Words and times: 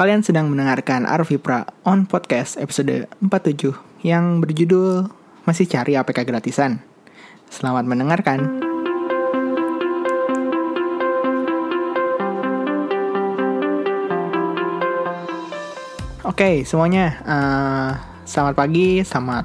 Kalian 0.00 0.24
sedang 0.24 0.48
mendengarkan 0.48 1.04
Arvipra 1.04 1.68
on 1.84 2.08
podcast 2.08 2.56
episode 2.56 3.04
47 3.20 3.76
yang 4.00 4.40
berjudul 4.40 5.12
Masih 5.44 5.68
Cari 5.68 5.92
APK 5.92 6.24
Gratisan. 6.24 6.80
Selamat 7.52 7.84
mendengarkan. 7.84 8.40
Oke, 16.24 16.64
semuanya. 16.64 17.20
Uh, 17.28 17.92
selamat 18.24 18.56
pagi, 18.56 19.04
selamat 19.04 19.44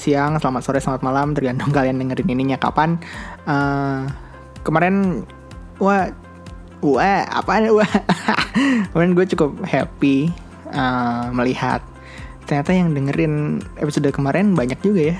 siang, 0.00 0.40
selamat 0.40 0.64
sore, 0.64 0.80
selamat 0.80 1.04
malam, 1.04 1.36
tergantung 1.36 1.68
kalian 1.76 2.00
dengerin 2.00 2.32
ininya 2.32 2.56
kapan. 2.56 2.96
Uh, 3.44 4.08
kemarin, 4.64 5.28
wah, 5.76 6.08
wah, 6.82 7.24
apa 7.28 7.60
wah. 7.72 7.92
kemarin 8.92 9.12
gue 9.16 9.26
cukup 9.36 9.60
happy 9.64 10.32
uh, 10.72 11.30
melihat 11.32 11.84
ternyata 12.48 12.74
yang 12.74 12.90
dengerin 12.90 13.62
episode 13.78 14.10
kemarin 14.10 14.52
banyak 14.58 14.80
juga 14.82 15.14
ya. 15.14 15.18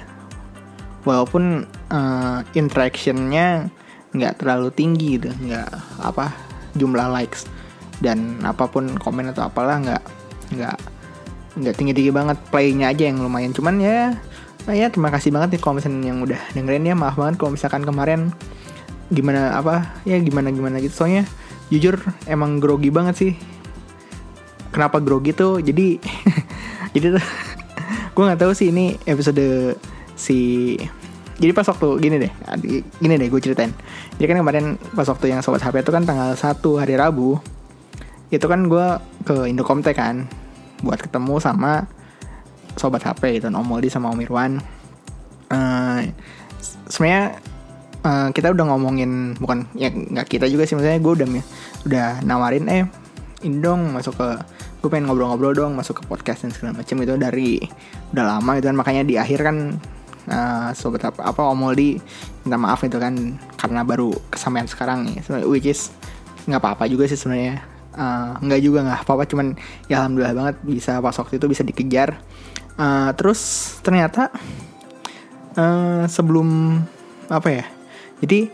Walaupun 1.06 1.64
uh, 1.88 2.38
interactionnya 2.52 3.72
nggak 4.10 4.42
terlalu 4.42 4.68
tinggi 4.74 5.16
gitu, 5.16 5.30
nggak 5.30 5.70
apa 6.02 6.34
jumlah 6.74 7.08
likes 7.10 7.46
dan 8.00 8.40
apa 8.42 8.66
pun 8.66 8.96
komen 8.96 9.30
atau 9.30 9.46
apalah 9.46 9.76
nggak 9.78 10.02
nggak 10.56 10.78
nggak 11.60 11.74
tinggi 11.76 11.92
tinggi 11.92 12.12
banget 12.14 12.38
playnya 12.48 12.90
aja 12.90 13.10
yang 13.10 13.20
lumayan 13.20 13.52
cuman 13.52 13.76
ya 13.78 14.16
ya 14.70 14.86
terima 14.88 15.10
kasih 15.10 15.34
banget 15.34 15.58
nih 15.58 15.60
misalnya 15.74 16.00
yang 16.14 16.18
udah 16.22 16.40
dengerin 16.54 16.88
ya 16.88 16.94
maaf 16.94 17.16
banget 17.18 17.36
kalau 17.40 17.50
misalkan 17.54 17.82
kemarin 17.82 18.30
gimana 19.10 19.58
apa 19.58 19.98
ya 20.06 20.16
gimana 20.22 20.54
gimana 20.54 20.78
gitu 20.78 21.02
soalnya 21.02 21.26
jujur 21.70 21.96
emang 22.26 22.58
grogi 22.58 22.90
banget 22.90 23.14
sih. 23.16 23.32
Kenapa 24.74 24.98
grogi 24.98 25.32
tuh? 25.32 25.62
Jadi 25.62 25.96
jadi 26.94 27.16
tuh 27.16 27.24
gue 28.14 28.22
nggak 28.26 28.40
tahu 28.42 28.52
sih 28.52 28.74
ini 28.74 28.98
episode 29.06 29.78
si 30.18 30.76
jadi 31.40 31.56
pas 31.56 31.64
waktu 31.64 31.88
gini 32.04 32.16
deh 32.20 32.32
gini 33.00 33.14
deh 33.16 33.28
gue 33.32 33.40
ceritain. 33.40 33.72
Jadi 34.20 34.26
kan 34.28 34.36
kemarin 34.44 34.76
pas 34.92 35.08
waktu 35.08 35.32
yang 35.32 35.40
sobat 35.40 35.64
HP 35.64 35.80
itu 35.80 35.94
kan 35.94 36.04
tanggal 36.04 36.36
1 36.36 36.60
hari 36.76 36.94
Rabu 37.00 37.40
itu 38.30 38.46
kan 38.46 38.68
gue 38.68 38.86
ke 39.24 39.48
Indokomte 39.50 39.90
kan 39.96 40.28
buat 40.84 41.00
ketemu 41.00 41.40
sama 41.42 41.88
sobat 42.78 43.02
HP 43.02 43.40
gitu 43.40 43.48
Om 43.50 43.64
Moldi 43.64 43.88
sama 43.88 44.12
Om 44.12 44.20
Irwan. 44.22 44.52
Uh, 45.50 46.06
sebenarnya 46.86 47.40
uh, 48.04 48.28
kita 48.32 48.52
udah 48.52 48.64
ngomongin 48.74 49.34
bukan 49.38 49.66
ya 49.76 49.90
nggak 49.90 50.26
kita 50.28 50.46
juga 50.46 50.66
sih 50.68 50.74
maksudnya 50.76 51.00
gue 51.00 51.12
udah 51.20 51.28
udah 51.86 52.08
nawarin 52.24 52.66
eh 52.68 52.84
ini 53.40 53.56
dong 53.60 53.96
masuk 53.96 54.20
ke 54.20 54.28
gue 54.80 54.88
pengen 54.88 55.08
ngobrol-ngobrol 55.08 55.52
dong 55.52 55.72
masuk 55.76 56.00
ke 56.00 56.02
podcast 56.08 56.44
dan 56.44 56.52
segala 56.52 56.80
macam 56.80 56.96
itu 57.00 57.14
dari 57.20 57.50
udah 58.12 58.24
lama 58.24 58.50
gitu 58.56 58.66
kan 58.72 58.76
makanya 58.76 59.02
di 59.04 59.14
akhir 59.20 59.40
kan 59.44 59.56
uh, 60.28 60.68
sobat 60.72 61.04
apa, 61.04 61.20
apa 61.20 61.40
Om 61.52 61.72
minta 62.44 62.56
maaf 62.56 62.80
itu 62.84 62.96
kan 62.96 63.36
karena 63.60 63.84
baru 63.84 64.12
kesampaian 64.32 64.68
sekarang 64.68 65.04
nih 65.04 65.20
which 65.44 65.68
is 65.68 65.92
nggak 66.48 66.60
apa-apa 66.60 66.88
juga 66.88 67.04
sih 67.08 67.18
sebenarnya. 67.18 67.60
Uh, 67.90 68.38
nggak 68.38 68.60
juga 68.62 68.86
nggak 68.86 69.00
apa-apa 69.02 69.26
cuman 69.26 69.58
ya 69.90 70.00
alhamdulillah 70.00 70.32
banget 70.32 70.56
bisa 70.62 71.02
pas 71.02 71.12
waktu 71.12 71.36
itu 71.36 71.46
bisa 71.50 71.62
dikejar. 71.66 72.16
Uh, 72.80 73.12
terus 73.18 73.74
ternyata 73.84 74.32
uh, 75.58 76.08
sebelum 76.08 76.80
apa 77.28 77.48
ya 77.50 77.64
jadi 78.20 78.52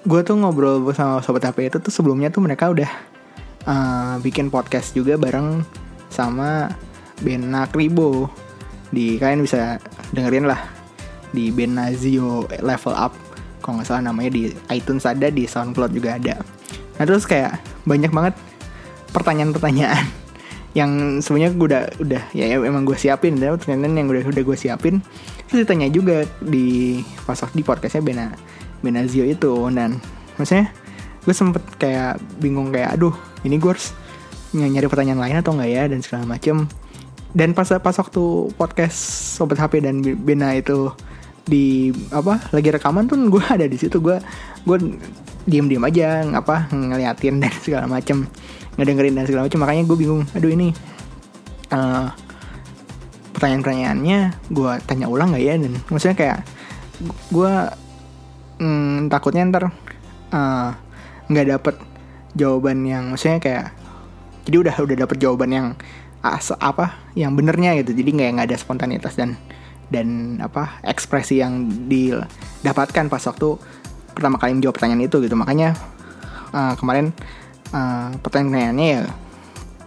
gue 0.00 0.20
tuh 0.24 0.36
ngobrol 0.40 0.80
sama 0.96 1.20
sobat 1.20 1.44
HP 1.44 1.68
itu 1.68 1.78
tuh 1.78 1.92
sebelumnya 1.92 2.32
tuh 2.32 2.40
mereka 2.40 2.72
udah 2.72 2.90
uh, 3.68 4.14
bikin 4.24 4.48
podcast 4.48 4.96
juga 4.96 5.20
bareng 5.20 5.60
sama 6.08 6.72
Bena 7.20 7.68
Kribo 7.68 8.32
di 8.90 9.20
kalian 9.20 9.44
bisa 9.44 9.76
dengerin 10.16 10.48
lah. 10.48 10.60
Di 11.30 11.54
Benazio 11.54 12.48
Level 12.58 12.96
Up. 12.96 13.14
Kalau 13.62 13.78
nggak 13.78 13.86
salah 13.86 14.10
namanya 14.10 14.34
di 14.34 14.50
iTunes 14.72 15.06
ada 15.06 15.30
di 15.30 15.46
SoundCloud 15.46 15.92
juga 15.94 16.18
ada. 16.18 16.42
Nah 16.98 17.04
terus 17.06 17.28
kayak 17.28 17.60
banyak 17.86 18.10
banget 18.10 18.34
pertanyaan-pertanyaan 19.14 20.04
yang 20.70 21.18
sebenarnya 21.18 21.50
gue 21.58 21.66
udah 21.66 21.84
udah 21.98 22.22
ya, 22.30 22.46
ya 22.46 22.56
emang 22.62 22.86
gue 22.86 22.94
siapin. 22.94 23.38
Dan 23.38 23.58
pertanyaan 23.58 24.06
yang 24.06 24.08
udah 24.10 24.22
udah 24.26 24.42
gue 24.44 24.56
siapin 24.58 25.02
terus 25.50 25.66
ditanya 25.66 25.90
juga 25.90 26.22
di 26.38 27.02
pas 27.26 27.34
di 27.50 27.62
podcastnya 27.66 28.02
Bena 28.02 28.26
Benazio 28.82 29.26
itu. 29.26 29.66
Dan 29.74 29.98
maksudnya 30.38 30.70
gue 31.26 31.34
sempet 31.34 31.62
kayak 31.76 32.22
bingung 32.38 32.70
kayak 32.70 32.96
aduh 32.96 33.14
ini 33.42 33.58
gue 33.58 33.70
harus 33.74 33.92
nyari 34.54 34.86
pertanyaan 34.86 35.20
lain 35.20 35.36
atau 35.42 35.52
enggak 35.58 35.70
ya? 35.70 35.82
Dan 35.90 36.00
segala 36.06 36.24
macem. 36.26 36.70
Dan 37.30 37.54
pas 37.54 37.66
pas 37.66 37.94
waktu 37.94 38.22
podcast 38.54 38.98
sobat 39.38 39.58
HP 39.58 39.82
dan 39.82 40.02
Bena 40.02 40.54
itu 40.54 40.94
di 41.46 41.90
apa 42.14 42.38
lagi 42.54 42.70
rekaman 42.70 43.10
tuh 43.10 43.18
gue 43.26 43.42
ada 43.54 43.66
di 43.66 43.74
situ. 43.74 43.98
Gue 43.98 44.22
gue 44.62 44.78
diem 45.48 45.66
diem 45.68 45.84
aja 45.84 46.24
ngapa 46.24 46.72
ngeliatin 46.72 47.40
dan 47.40 47.52
segala 47.64 47.86
macem 47.88 48.28
ngedengerin 48.76 49.14
dan 49.16 49.24
segala 49.28 49.46
macem. 49.46 49.60
Makanya 49.60 49.82
gue 49.88 49.96
bingung 49.96 50.22
aduh 50.36 50.50
ini 50.52 50.72
uh, 51.72 52.08
pertanyaan 53.36 53.62
pertanyaannya 53.64 54.18
gue 54.52 54.72
tanya 54.84 55.06
ulang 55.08 55.32
nggak 55.32 55.44
ya? 55.44 55.54
Dan 55.56 55.72
maksudnya 55.88 56.16
kayak 56.16 56.38
gue 57.32 57.52
mm, 58.60 59.08
takutnya 59.08 59.48
ntar 59.48 59.64
nggak 61.28 61.46
uh, 61.46 61.50
dapet 61.56 61.76
jawaban 62.36 62.86
yang 62.86 63.10
maksudnya 63.10 63.42
kayak 63.42 63.66
jadi 64.46 64.56
udah 64.66 64.74
udah 64.82 64.96
dapet 65.06 65.16
jawaban 65.20 65.50
yang 65.50 65.66
as, 66.20 66.52
apa 66.60 66.96
yang 67.16 67.34
benernya 67.34 67.76
gitu. 67.80 67.96
Jadi 67.96 68.10
nggak 68.16 68.30
nggak 68.38 68.46
ada 68.52 68.58
spontanitas 68.60 69.16
dan 69.16 69.36
dan 69.90 70.38
apa 70.38 70.78
ekspresi 70.86 71.42
yang 71.42 71.66
didapatkan 71.90 73.10
pas 73.10 73.22
waktu 73.26 73.58
pertama 74.12 74.36
kali 74.36 74.58
menjawab 74.58 74.74
pertanyaan 74.76 75.02
itu 75.06 75.16
gitu. 75.22 75.34
Makanya 75.38 75.74
uh, 76.52 76.74
kemarin 76.76 77.14
uh, 77.74 78.14
pertanyaannya 78.20 78.86
ya 78.86 79.00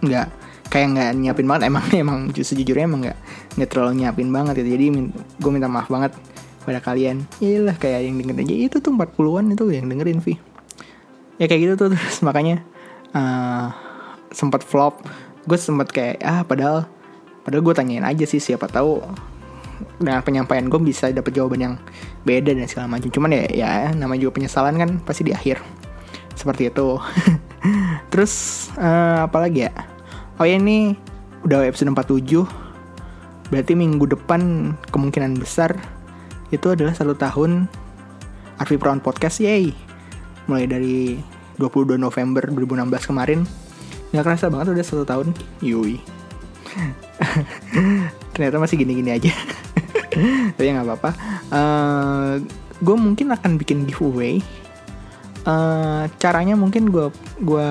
nggak 0.04 0.26
kayak 0.68 0.86
nggak 0.96 1.10
nyiapin 1.18 1.46
banget. 1.46 1.62
Emang 1.68 1.84
emang 2.04 2.18
sejujurnya 2.32 2.84
emang 2.88 3.00
nggak 3.08 3.18
nggak 3.60 3.68
terlalu 3.70 3.92
nyiapin 4.04 4.28
banget 4.32 4.54
gitu. 4.62 4.70
Jadi 4.76 4.86
gue 5.40 5.50
minta 5.50 5.68
maaf 5.68 5.88
banget 5.88 6.12
pada 6.64 6.80
kalian. 6.80 7.24
Iyalah 7.38 7.76
kayak 7.76 8.00
yang 8.08 8.16
dengerin 8.20 8.44
aja. 8.44 8.54
Itu 8.72 8.76
tuh 8.80 8.92
40-an 8.96 9.52
itu 9.52 9.64
yang 9.70 9.86
dengerin 9.88 10.20
Vi 10.24 10.34
ya 11.38 11.50
kayak 11.50 11.60
gitu 11.66 11.74
tuh. 11.76 11.88
Terus 11.94 12.18
makanya 12.22 12.62
uh, 13.12 13.70
sempat 14.30 14.62
flop. 14.62 15.04
Gue 15.44 15.60
sempat 15.60 15.92
kayak 15.92 16.24
ah 16.24 16.40
padahal 16.42 16.88
padahal 17.44 17.62
gue 17.62 17.74
tanyain 17.76 18.04
aja 18.06 18.24
sih 18.24 18.40
siapa 18.40 18.64
tahu 18.66 19.04
dengan 20.00 20.20
penyampaian 20.24 20.66
gue 20.66 20.80
bisa 20.80 21.10
dapet 21.10 21.34
jawaban 21.36 21.60
yang 21.60 21.74
beda 22.26 22.54
dan 22.54 22.66
segala 22.66 22.86
macam. 22.90 23.08
Cuman 23.10 23.30
ya 23.32 23.44
ya 23.50 23.70
nama 23.92 24.14
juga 24.18 24.40
penyesalan 24.40 24.74
kan 24.78 24.90
pasti 25.02 25.26
di 25.26 25.32
akhir. 25.32 25.60
Seperti 26.34 26.70
itu. 26.70 26.98
Terus 28.12 28.66
uh, 28.78 29.26
apa 29.26 29.38
lagi 29.42 29.66
ya? 29.68 29.72
Oh 30.38 30.46
ya 30.46 30.58
ini 30.58 30.98
udah 31.46 31.62
episode 31.64 31.92
47 31.92 32.64
berarti 33.52 33.76
minggu 33.76 34.08
depan 34.08 34.72
kemungkinan 34.88 35.36
besar 35.36 35.76
itu 36.48 36.72
adalah 36.72 36.96
satu 36.96 37.12
tahun 37.12 37.68
Arvi 38.58 38.76
Brown 38.78 39.02
Podcast 39.02 39.42
yay. 39.42 39.74
Mulai 40.46 40.68
dari 40.68 40.98
22 41.56 41.96
November 41.96 42.44
2016 42.50 43.10
kemarin. 43.10 43.40
Nggak 44.12 44.24
kerasa 44.26 44.46
banget 44.52 44.76
udah 44.76 44.84
satu 44.84 45.04
tahun. 45.06 45.34
Yui 45.64 46.13
ternyata 48.34 48.56
masih 48.58 48.76
gini-gini 48.80 49.10
aja. 49.14 49.32
Tapi 50.56 50.66
nggak 50.70 50.86
apa-apa. 50.86 51.10
Uh, 51.50 51.56
eh, 51.56 52.32
gue 52.82 52.96
mungkin 52.96 53.32
akan 53.34 53.56
bikin 53.60 53.86
giveaway. 53.88 54.40
Uh, 55.44 56.08
caranya 56.16 56.56
mungkin 56.56 56.88
gue 56.88 57.12
gue 57.42 57.68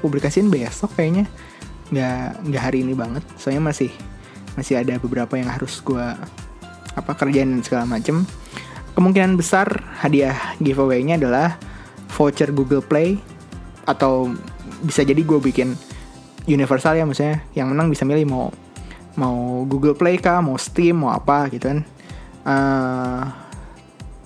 publikasiin 0.00 0.48
besok 0.52 0.94
kayaknya. 0.96 1.26
Nggak 1.90 2.24
nggak 2.48 2.62
hari 2.62 2.78
ini 2.86 2.94
banget. 2.96 3.24
Soalnya 3.36 3.70
masih 3.72 3.90
masih 4.54 4.78
ada 4.78 4.94
beberapa 5.02 5.34
yang 5.34 5.50
harus 5.50 5.82
gue 5.82 6.06
apa 6.94 7.12
kerjain 7.18 7.50
dan 7.50 7.62
segala 7.64 7.84
macem. 7.88 8.22
Kemungkinan 8.94 9.34
besar 9.34 9.66
hadiah 9.98 10.54
giveaway-nya 10.62 11.18
adalah 11.18 11.58
voucher 12.14 12.54
Google 12.54 12.84
Play 12.84 13.18
atau 13.90 14.30
bisa 14.86 15.02
jadi 15.02 15.18
gue 15.18 15.40
bikin 15.42 15.74
universal 16.44 16.96
ya 16.96 17.04
misalnya 17.08 17.44
yang 17.56 17.72
menang 17.72 17.88
bisa 17.88 18.04
milih 18.04 18.28
mau 18.28 18.52
mau 19.14 19.62
Google 19.66 19.94
Play 19.94 20.18
kah, 20.18 20.42
mau 20.42 20.58
Steam, 20.58 21.06
mau 21.06 21.14
apa 21.14 21.46
gitu 21.50 21.70
kan. 21.70 21.80
Uh, 22.44 23.22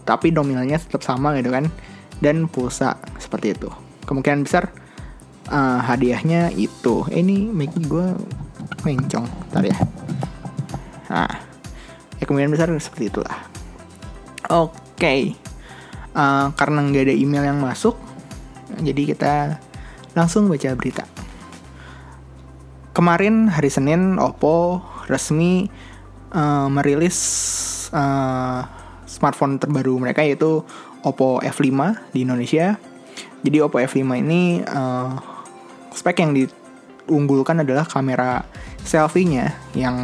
tapi 0.03 0.33
nominalnya 0.33 0.81
tetap 0.81 1.05
sama 1.05 1.37
gitu 1.39 1.53
kan. 1.53 1.69
Dan 2.19 2.51
pulsa 2.51 2.99
seperti 3.21 3.55
itu. 3.55 3.71
Kemungkinan 4.09 4.43
besar 4.43 4.73
uh, 5.53 5.81
hadiahnya 5.85 6.51
itu. 6.57 7.05
Eh, 7.13 7.21
ini 7.21 7.47
mic 7.53 7.77
gue 7.77 8.17
mencong, 8.83 9.27
ntar 9.53 9.65
ya. 9.65 9.77
Nah, 11.13 11.33
ya 12.19 12.25
kemungkinan 12.25 12.53
besar 12.53 12.69
seperti 12.81 13.13
itulah. 13.13 13.39
Oke, 14.49 14.73
okay. 14.97 15.21
uh, 16.17 16.49
karena 16.57 16.81
nggak 16.89 17.05
ada 17.05 17.15
email 17.15 17.45
yang 17.45 17.61
masuk, 17.61 18.01
jadi 18.81 19.03
kita 19.13 19.33
langsung 20.17 20.49
baca 20.49 20.73
berita. 20.73 21.05
Kemarin 22.99 23.47
hari 23.47 23.71
Senin 23.71 24.19
Oppo 24.19 24.83
resmi 25.07 25.71
uh, 26.35 26.67
merilis 26.67 27.15
uh, 27.95 28.67
smartphone 29.07 29.63
terbaru 29.63 30.03
mereka 30.03 30.27
yaitu 30.27 30.67
Oppo 31.07 31.39
F5 31.39 31.71
di 32.11 32.27
Indonesia. 32.27 32.75
Jadi 33.47 33.63
Oppo 33.63 33.79
F5 33.79 34.03
ini 34.19 34.67
uh, 34.67 35.15
spek 35.95 36.27
yang 36.27 36.35
diunggulkan 36.35 37.63
adalah 37.63 37.87
kamera 37.87 38.43
selfie-nya 38.83 39.55
yang 39.79 39.95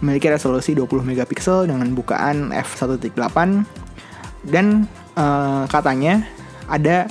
memiliki 0.00 0.32
resolusi 0.32 0.72
20 0.72 1.04
megapiksel 1.04 1.68
dengan 1.68 1.92
bukaan 1.92 2.56
f1.8 2.56 3.12
dan 4.48 4.88
uh, 5.12 5.68
katanya 5.68 6.24
ada 6.72 7.04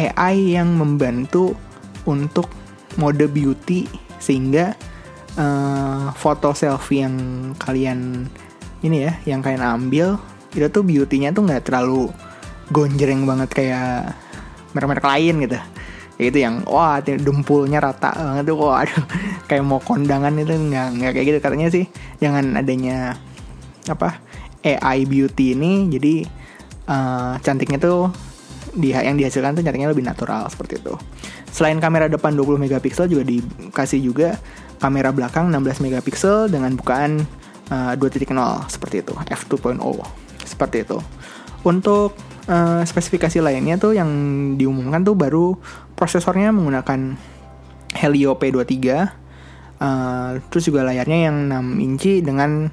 AI 0.00 0.56
yang 0.56 0.72
membantu 0.80 1.52
untuk 2.08 2.48
mode 2.96 3.28
beauty 3.28 4.03
sehingga 4.24 4.72
uh, 5.36 6.08
foto 6.16 6.56
selfie 6.56 7.04
yang 7.04 7.16
kalian 7.60 8.24
ini 8.80 9.04
ya 9.04 9.12
yang 9.28 9.44
kalian 9.44 9.60
ambil 9.60 10.16
itu 10.56 10.66
tuh 10.72 10.80
beautynya 10.80 11.34
tuh 11.36 11.44
nggak 11.44 11.68
terlalu 11.68 12.08
gonjreng 12.72 13.28
banget 13.28 13.50
kayak 13.52 14.16
merek-merek 14.72 15.04
lain 15.04 15.34
gitu. 15.44 15.58
Ya 16.14 16.24
itu 16.30 16.38
yang 16.38 16.62
wah 16.70 17.02
dempulnya 17.02 17.82
rata 17.82 18.14
banget 18.14 18.44
tuh 18.48 18.56
wah 18.56 18.86
aduh. 18.86 19.04
Kayak 19.50 19.64
mau 19.66 19.82
kondangan 19.82 20.32
itu 20.40 20.54
nggak 20.54 20.88
nggak 20.96 21.10
kayak 21.12 21.26
gitu. 21.26 21.38
Katanya 21.42 21.68
sih 21.74 21.84
jangan 22.22 22.54
adanya 22.54 23.18
apa 23.90 24.22
AI 24.64 25.04
beauty 25.04 25.52
ini 25.52 25.92
jadi 25.92 26.14
uh, 26.88 27.36
cantiknya 27.44 27.76
tuh 27.82 28.08
di 28.74 28.90
yang 28.90 29.14
dihasilkan 29.14 29.54
tuh 29.54 29.62
cantiknya 29.62 29.90
lebih 29.90 30.04
natural 30.04 30.46
seperti 30.50 30.82
itu. 30.82 30.94
Selain 31.54 31.78
kamera 31.78 32.10
depan 32.10 32.34
20 32.34 32.58
megapiksel 32.58 33.06
juga 33.06 33.22
dikasih 33.22 34.00
juga 34.02 34.38
kamera 34.82 35.14
belakang 35.14 35.48
16 35.54 35.86
megapiksel 35.86 36.50
dengan 36.50 36.74
bukaan 36.74 37.22
uh, 37.70 37.94
2.0 37.94 38.34
seperti 38.68 39.06
itu, 39.06 39.14
f2.0 39.14 39.78
seperti 40.44 40.82
itu. 40.82 40.98
Untuk 41.64 42.18
uh, 42.50 42.82
spesifikasi 42.84 43.40
lainnya 43.40 43.80
tuh 43.80 43.96
yang 43.96 44.10
diumumkan 44.58 45.00
tuh 45.06 45.16
baru 45.16 45.56
prosesornya 45.96 46.50
menggunakan 46.52 47.16
Helio 47.94 48.34
P23 48.36 48.74
uh, 49.78 50.30
terus 50.50 50.64
juga 50.66 50.82
layarnya 50.82 51.30
yang 51.30 51.36
6 51.48 51.86
inci 51.86 52.12
dengan 52.20 52.68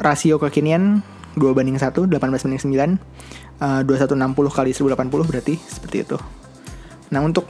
rasio 0.00 0.40
kekinian 0.40 1.04
2 1.36 1.56
banding 1.56 1.76
1 1.76 1.92
18 1.92 2.16
banding 2.16 2.62
9 2.96 3.45
uh, 3.60 3.80
2160 3.84 4.16
kali 4.52 4.70
1080 4.72 5.30
berarti 5.30 5.54
seperti 5.56 5.96
itu. 6.04 6.18
Nah 7.12 7.20
untuk 7.22 7.46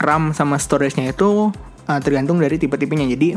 RAM 0.00 0.32
sama 0.32 0.56
storage-nya 0.56 1.12
itu 1.12 1.52
uh, 1.88 2.00
tergantung 2.00 2.40
dari 2.40 2.56
tipe-tipenya. 2.56 3.06
Jadi 3.12 3.36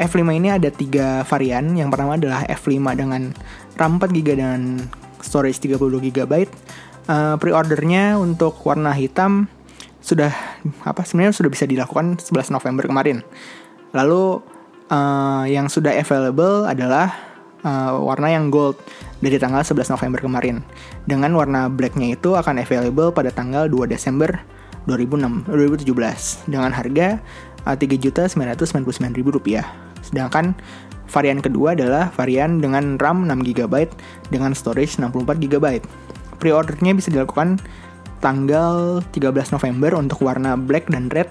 F5 0.00 0.20
ini 0.32 0.48
ada 0.48 0.72
tiga 0.72 1.22
varian. 1.28 1.76
Yang 1.76 1.88
pertama 1.92 2.16
adalah 2.16 2.42
F5 2.48 2.76
dengan 2.96 3.30
RAM 3.76 4.00
4GB 4.00 4.28
dan 4.40 4.60
storage 5.20 5.60
32GB 5.60 6.48
uh, 7.06 7.36
pre-ordernya 7.36 8.16
untuk 8.16 8.56
warna 8.64 8.90
hitam 8.96 9.46
sudah 10.00 10.32
apa 10.88 11.04
sebenarnya 11.04 11.36
sudah 11.36 11.50
bisa 11.52 11.68
dilakukan 11.68 12.16
11 12.16 12.56
November 12.56 12.88
kemarin. 12.88 13.20
Lalu 13.92 14.40
uh, 14.88 15.44
yang 15.44 15.68
sudah 15.68 15.92
available 15.92 16.64
adalah 16.64 17.12
uh, 17.60 18.00
warna 18.00 18.32
yang 18.32 18.48
gold 18.48 18.80
dari 19.20 19.36
tanggal 19.36 19.62
11 19.64 19.92
November 19.96 20.20
kemarin. 20.20 20.56
Dengan 21.04 21.32
warna 21.36 21.68
blacknya 21.68 22.16
itu 22.16 22.36
akan 22.36 22.60
available 22.60 23.12
pada 23.12 23.32
tanggal 23.32 23.68
2 23.68 23.88
Desember 23.88 24.40
2006, 24.88 25.48
2017 25.48 26.48
dengan 26.48 26.72
harga 26.72 27.20
uh, 27.68 27.74
Rp3.999.000 27.76 29.20
rupiah. 29.28 29.64
Sedangkan 30.00 30.56
varian 31.10 31.44
kedua 31.44 31.76
adalah 31.76 32.08
varian 32.16 32.64
dengan 32.64 32.96
RAM 32.96 33.28
6GB 33.28 33.92
dengan 34.32 34.56
storage 34.56 34.96
64GB. 34.96 35.84
Pre-ordernya 36.40 36.96
bisa 36.96 37.12
dilakukan 37.12 37.60
tanggal 38.24 39.04
13 39.12 39.56
November 39.56 39.96
untuk 39.96 40.24
warna 40.24 40.56
black 40.56 40.88
dan 40.88 41.12
red 41.12 41.28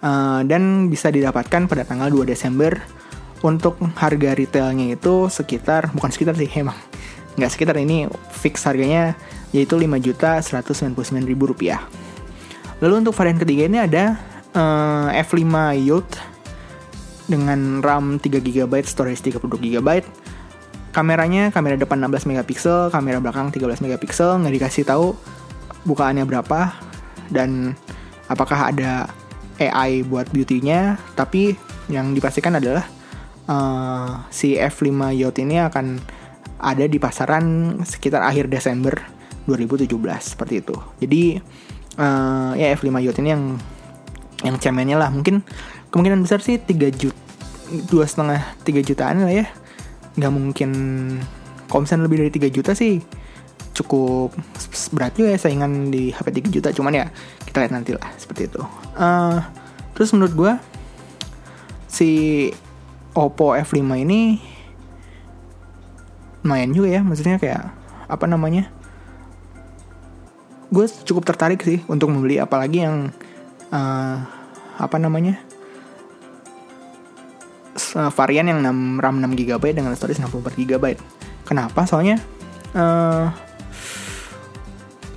uh, 0.00 0.40
dan 0.44 0.88
bisa 0.88 1.12
didapatkan 1.12 1.68
pada 1.68 1.84
tanggal 1.84 2.08
2 2.08 2.24
Desember 2.28 2.80
untuk 3.42 3.78
harga 3.98 4.30
retailnya 4.38 4.94
itu 4.94 5.26
sekitar 5.26 5.90
bukan 5.90 6.10
sekitar 6.14 6.38
sih 6.38 6.48
emang 6.54 6.78
nggak 7.34 7.50
sekitar 7.50 7.76
ini 7.80 8.06
fix 8.30 8.62
harganya 8.64 9.18
yaitu 9.50 9.76
5 9.76 9.88
juta 10.00 10.40
199 10.40 10.96
ribu 11.28 11.50
rupiah. 11.50 11.84
Lalu 12.80 13.06
untuk 13.06 13.14
varian 13.14 13.38
ketiga 13.38 13.68
ini 13.68 13.78
ada 13.78 14.16
uh, 14.56 15.08
F5 15.12 15.44
Youth 15.84 16.12
dengan 17.28 17.84
RAM 17.84 18.18
3 18.18 18.42
GB 18.42 18.72
storage 18.84 19.22
32 19.24 19.48
GB 19.48 19.88
kameranya 20.92 21.48
kamera 21.48 21.80
depan 21.80 22.04
16 22.04 22.28
megapiksel 22.28 22.92
kamera 22.92 23.16
belakang 23.22 23.48
13 23.48 23.80
megapiksel 23.80 24.40
nggak 24.44 24.54
dikasih 24.60 24.84
tahu 24.84 25.16
bukaannya 25.88 26.28
berapa 26.28 26.76
dan 27.32 27.72
apakah 28.28 28.72
ada 28.72 29.08
AI 29.60 30.02
buat 30.06 30.28
beauty-nya. 30.30 30.96
Tapi 31.14 31.54
yang 31.90 32.16
dipastikan 32.16 32.56
adalah 32.56 32.86
uh, 33.48 34.26
si 34.28 34.58
F5 34.58 34.90
Yacht 35.16 35.38
ini 35.42 35.58
akan 35.58 35.98
ada 36.62 36.84
di 36.86 36.98
pasaran 37.02 37.78
sekitar 37.82 38.22
akhir 38.22 38.46
Desember 38.46 38.94
2017 39.50 39.90
seperti 40.22 40.62
itu. 40.62 40.76
Jadi 41.02 41.22
uh, 41.98 42.52
ya 42.54 42.70
F5 42.78 42.90
Yacht 43.02 43.18
ini 43.18 43.30
yang 43.34 43.44
yang 44.42 44.56
cemennya 44.58 44.98
lah. 44.98 45.10
Mungkin 45.10 45.42
kemungkinan 45.90 46.22
besar 46.22 46.42
sih 46.42 46.58
3 46.58 46.70
juta 46.94 47.20
dua 47.88 48.04
setengah 48.04 48.44
tiga 48.62 48.84
jutaan 48.84 49.24
lah 49.24 49.32
ya. 49.32 49.46
Nggak 50.20 50.32
mungkin 50.32 50.70
kalau 51.72 51.88
lebih 52.04 52.28
dari 52.28 52.52
3 52.52 52.52
juta 52.52 52.76
sih 52.76 53.00
cukup 53.72 54.36
berat 54.92 55.16
juga 55.16 55.32
ya 55.32 55.38
saingan 55.40 55.88
di 55.88 56.12
HP 56.12 56.44
3 56.44 56.52
juta. 56.52 56.68
Cuman 56.70 56.92
ya 56.92 57.08
kita 57.48 57.64
lihat 57.64 57.72
nanti 57.72 57.96
lah 57.96 58.04
seperti 58.20 58.52
itu. 58.52 58.60
Uh, 58.92 59.40
terus 59.96 60.12
menurut 60.12 60.34
gue 60.36 60.52
si 61.88 62.10
Oppo 63.12 63.52
F5 63.52 63.80
ini 64.02 64.40
lumayan 66.42 66.74
juga 66.74 66.88
ya 66.90 67.00
maksudnya 67.06 67.38
kayak 67.38 67.70
apa 68.10 68.24
namanya 68.26 68.66
gue 70.72 70.86
cukup 71.06 71.22
tertarik 71.28 71.62
sih 71.62 71.84
untuk 71.86 72.10
membeli 72.10 72.40
apalagi 72.40 72.82
yang 72.82 73.14
uh, 73.70 74.16
apa 74.80 74.96
namanya 74.98 75.38
varian 78.16 78.48
yang 78.48 78.60
6, 78.64 79.04
RAM 79.04 79.16
6 79.20 79.38
GB 79.38 79.64
dengan 79.76 79.92
storage 79.94 80.18
64 80.18 80.58
GB 80.58 80.84
kenapa 81.44 81.84
soalnya 81.86 82.18
uh, 82.74 83.30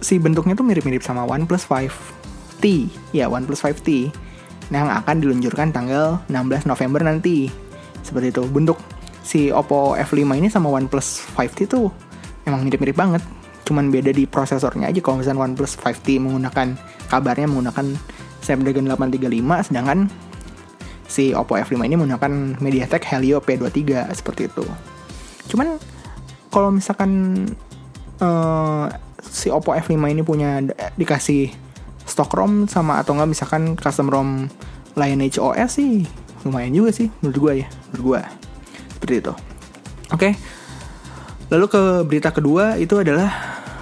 si 0.05 0.21
bentuknya 0.21 0.53
tuh 0.53 0.61
mirip-mirip 0.61 1.01
sama 1.01 1.25
OnePlus 1.25 1.65
5T. 1.65 2.63
Ya, 3.09 3.25
OnePlus 3.25 3.65
5T. 3.65 4.13
Nah, 4.69 4.77
yang 4.85 4.91
akan 4.93 5.15
diluncurkan 5.17 5.73
tanggal 5.73 6.21
16 6.29 6.69
November 6.69 7.01
nanti. 7.01 7.49
Seperti 8.05 8.29
itu. 8.29 8.45
Bentuk 8.45 8.77
si 9.25 9.49
Oppo 9.49 9.97
F5 9.97 10.21
ini 10.37 10.47
sama 10.53 10.69
OnePlus 10.69 11.33
5T 11.33 11.65
tuh 11.65 11.89
emang 12.45 12.61
mirip-mirip 12.61 12.93
banget. 12.93 13.25
Cuman 13.65 13.89
beda 13.89 14.13
di 14.13 14.29
prosesornya 14.29 14.93
aja. 14.93 15.01
Kalau 15.01 15.17
misalnya 15.17 15.41
OnePlus 15.41 15.73
5T 15.81 16.21
menggunakan 16.21 16.77
kabarnya 17.09 17.49
menggunakan 17.49 17.85
Snapdragon 18.45 18.85
835 18.85 19.73
sedangkan 19.73 20.05
si 21.09 21.33
Oppo 21.33 21.57
F5 21.57 21.81
ini 21.81 21.97
menggunakan 21.97 22.61
MediaTek 22.61 23.01
Helio 23.09 23.41
P23 23.41 24.13
seperti 24.13 24.53
itu. 24.53 24.61
Cuman 25.49 25.81
kalau 26.53 26.69
misalkan 26.69 27.41
uh, 28.21 28.85
si 29.25 29.49
Oppo 29.49 29.73
F5 29.73 29.97
ini 29.97 30.21
punya 30.21 30.61
dikasih 30.93 31.49
stock 32.05 32.29
ROM 32.37 32.69
sama 32.69 33.01
atau 33.01 33.17
enggak 33.17 33.33
misalkan 33.33 33.73
custom 33.73 34.13
ROM 34.13 34.29
Lineage 34.93 35.41
OS 35.41 35.81
sih 35.81 36.05
lumayan 36.45 36.71
juga 36.71 36.93
sih 36.93 37.09
menurut 37.19 37.37
gue 37.41 37.53
ya 37.65 37.67
menurut 37.91 38.03
gue 38.05 38.21
seperti 38.95 39.13
itu 39.19 39.33
oke 39.33 39.41
okay. 40.13 40.31
lalu 41.51 41.65
ke 41.67 41.81
berita 42.05 42.29
kedua 42.31 42.77
itu 42.77 43.01
adalah 43.01 43.33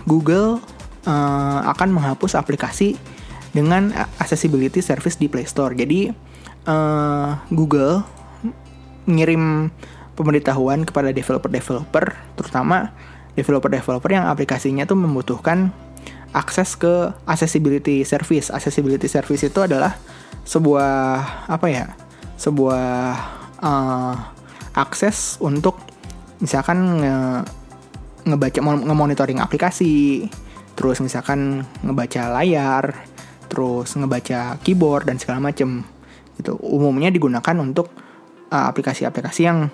Google 0.08 0.64
uh, 1.06 1.60
akan 1.70 1.94
menghapus 1.94 2.40
aplikasi 2.40 2.96
dengan 3.54 3.94
accessibility 4.18 4.82
service 4.82 5.20
di 5.20 5.30
Play 5.30 5.46
Store 5.46 5.76
jadi 5.76 6.10
uh, 6.66 7.38
Google 7.54 8.02
ngirim 9.06 9.70
pemberitahuan 10.16 10.88
kepada 10.88 11.12
developer-developer 11.12 12.06
terutama 12.40 12.96
developer-developer 13.36 14.10
yang 14.14 14.26
aplikasinya 14.30 14.86
tuh 14.86 14.98
membutuhkan 14.98 15.74
akses 16.34 16.74
ke 16.78 17.14
accessibility 17.30 18.02
service. 18.04 18.50
Accessibility 18.50 19.06
service 19.06 19.46
itu 19.46 19.60
adalah 19.62 19.98
sebuah 20.44 20.92
apa 21.50 21.68
ya? 21.70 21.94
Sebuah 22.44 23.16
uh, 23.64 24.16
akses 24.76 25.40
untuk 25.40 25.80
misalkan 26.44 27.00
nge 27.00 27.16
ngebaca 28.24 28.60
ngemonitoring 28.60 29.40
aplikasi, 29.40 30.28
terus 30.76 31.00
misalkan 31.00 31.64
ngebaca 31.84 32.28
layar, 32.36 33.08
terus 33.48 33.96
ngebaca 33.96 34.60
keyboard 34.60 35.08
dan 35.08 35.16
segala 35.16 35.40
macem. 35.40 35.88
gitu 36.34 36.58
umumnya 36.66 37.14
digunakan 37.14 37.54
untuk 37.62 37.94
uh, 38.50 38.66
aplikasi-aplikasi 38.74 39.42
yang 39.46 39.70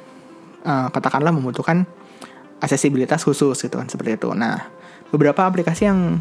uh, 0.67 0.87
katakanlah 0.91 1.31
membutuhkan 1.31 1.87
aksesibilitas 2.59 3.23
khusus 3.23 3.55
gitu 3.59 3.79
kan 3.79 3.87
seperti 3.87 4.19
itu 4.19 4.31
nah 4.35 4.67
beberapa 5.11 5.47
aplikasi 5.47 5.87
yang 5.87 6.19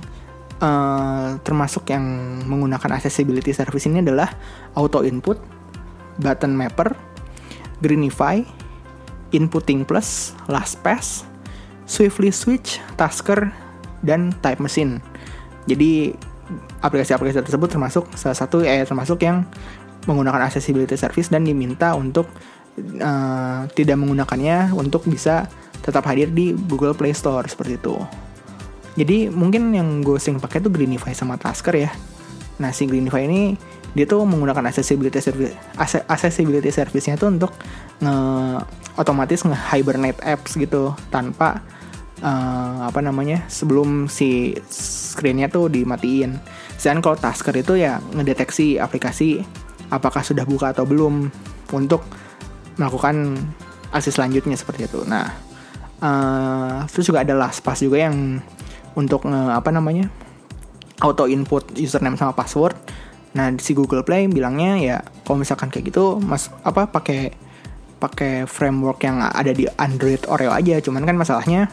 uh, 0.63 1.37
termasuk 1.43 1.91
yang 1.91 2.07
menggunakan 2.47 2.99
accessibility 2.99 3.51
service 3.51 3.91
ini 3.91 4.01
adalah 4.03 4.31
auto 4.79 5.03
input 5.03 5.58
button 6.19 6.55
mapper 6.55 6.95
greenify 7.83 8.43
inputting 9.31 9.87
plus 9.87 10.35
lastpass 10.51 11.25
swiftly 11.89 12.35
switch 12.35 12.83
tasker 12.99 13.51
dan 14.05 14.35
type 14.45 14.61
machine 14.61 15.03
jadi 15.69 16.17
aplikasi-aplikasi 16.81 17.45
tersebut 17.45 17.69
termasuk 17.69 18.05
salah 18.17 18.37
satu 18.37 18.65
eh 18.65 18.85
termasuk 18.85 19.21
yang 19.21 19.45
menggunakan 20.09 20.49
accessibility 20.49 20.97
service 20.97 21.29
dan 21.29 21.45
diminta 21.45 21.93
untuk 21.93 22.25
uh, 23.03 23.69
tidak 23.77 23.97
menggunakannya 24.01 24.73
untuk 24.73 25.05
bisa 25.05 25.45
tetap 25.85 26.09
hadir 26.09 26.33
di 26.33 26.57
Google 26.57 26.97
Play 26.97 27.13
Store 27.13 27.45
seperti 27.45 27.77
itu. 27.77 27.97
Jadi 28.99 29.31
mungkin 29.31 29.71
yang 29.77 30.03
gue 30.03 30.19
sering 30.19 30.43
pakai 30.43 30.59
tuh 30.59 30.73
Greenify 30.75 31.15
sama 31.15 31.39
Tasker 31.39 31.77
ya. 31.77 31.91
Nah 32.59 32.75
si 32.75 32.89
Greenify 32.89 33.31
ini 33.31 33.55
dia 33.97 34.05
tuh 34.05 34.25
menggunakan 34.29 34.69
accessibility 34.69 35.21
service 35.21 35.57
accessibility 36.09 36.69
service-nya 36.69 37.17
tuh 37.17 37.33
untuk 37.33 37.53
nge 38.05 38.17
otomatis 39.01 39.47
nge 39.47 39.59
hibernate 39.73 40.21
apps 40.21 40.59
gitu 40.59 40.93
tanpa 41.09 41.63
uh, 42.23 42.87
apa 42.87 43.01
namanya 43.01 43.47
sebelum 43.47 44.11
si 44.11 44.55
screennya 44.69 45.51
tuh 45.51 45.71
dimatiin. 45.71 46.39
Sedangkan 46.79 47.03
kalau 47.03 47.17
Tasker 47.19 47.55
itu 47.59 47.75
ya 47.79 47.99
ngedeteksi 48.15 48.79
aplikasi 48.79 49.43
apakah 49.91 50.23
sudah 50.23 50.45
buka 50.45 50.71
atau 50.71 50.85
belum 50.85 51.31
untuk 51.75 52.05
melakukan 52.79 53.35
aksi 53.91 54.11
selanjutnya 54.15 54.55
seperti 54.55 54.87
itu. 54.87 55.03
Nah, 55.09 55.27
uh, 56.05 56.85
terus 56.87 57.09
juga 57.09 57.25
ada 57.27 57.35
LastPass 57.35 57.83
juga 57.83 58.07
yang 58.07 58.39
untuk 58.95 59.27
uh, 59.27 59.55
apa 59.55 59.71
namanya 59.75 60.07
auto 61.03 61.27
input 61.27 61.75
username 61.79 62.19
sama 62.19 62.35
password. 62.35 62.75
Nah 63.37 63.53
si 63.61 63.77
Google 63.77 64.07
Play 64.07 64.31
bilangnya 64.31 64.81
ya 64.81 64.97
kalau 65.27 65.43
misalkan 65.43 65.69
kayak 65.69 65.93
gitu 65.93 66.17
mas 66.23 66.49
apa 66.65 66.89
pakai 66.89 67.33
pakai 67.99 68.47
framework 68.47 69.03
yang 69.03 69.21
ada 69.21 69.51
di 69.51 69.67
Android 69.77 70.23
Oreo 70.31 70.55
aja. 70.55 70.79
Cuman 70.79 71.05
kan 71.05 71.19
masalahnya 71.19 71.69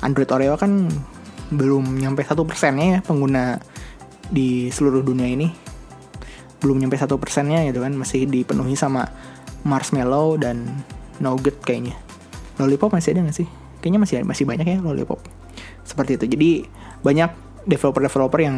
Android 0.00 0.28
Oreo 0.32 0.56
kan 0.56 0.88
belum 1.52 2.00
nyampe 2.00 2.24
satu 2.24 2.48
persennya 2.48 2.98
ya 2.98 3.00
pengguna 3.04 3.60
di 4.32 4.72
seluruh 4.72 5.04
dunia 5.04 5.28
ini. 5.28 5.52
Belum 6.64 6.80
nyampe 6.80 6.96
satu 6.96 7.20
persennya 7.20 7.62
gitu 7.68 7.84
kan 7.84 7.92
masih 7.92 8.24
dipenuhi 8.24 8.74
sama 8.74 9.06
marshmallow 9.62 10.40
dan 10.40 10.66
nougat 11.20 11.60
kayaknya. 11.62 11.94
Lollipop 12.56 12.96
masih 12.96 13.14
ada 13.14 13.28
nggak 13.28 13.36
sih? 13.36 13.48
Kayaknya 13.84 14.00
masih 14.00 14.14
masih 14.24 14.44
banyak 14.48 14.66
ya 14.66 14.78
lollipop. 14.80 15.20
Seperti 15.84 16.16
itu. 16.16 16.24
Jadi 16.32 16.50
banyak 17.04 17.30
developer-developer 17.68 18.40
yang 18.40 18.56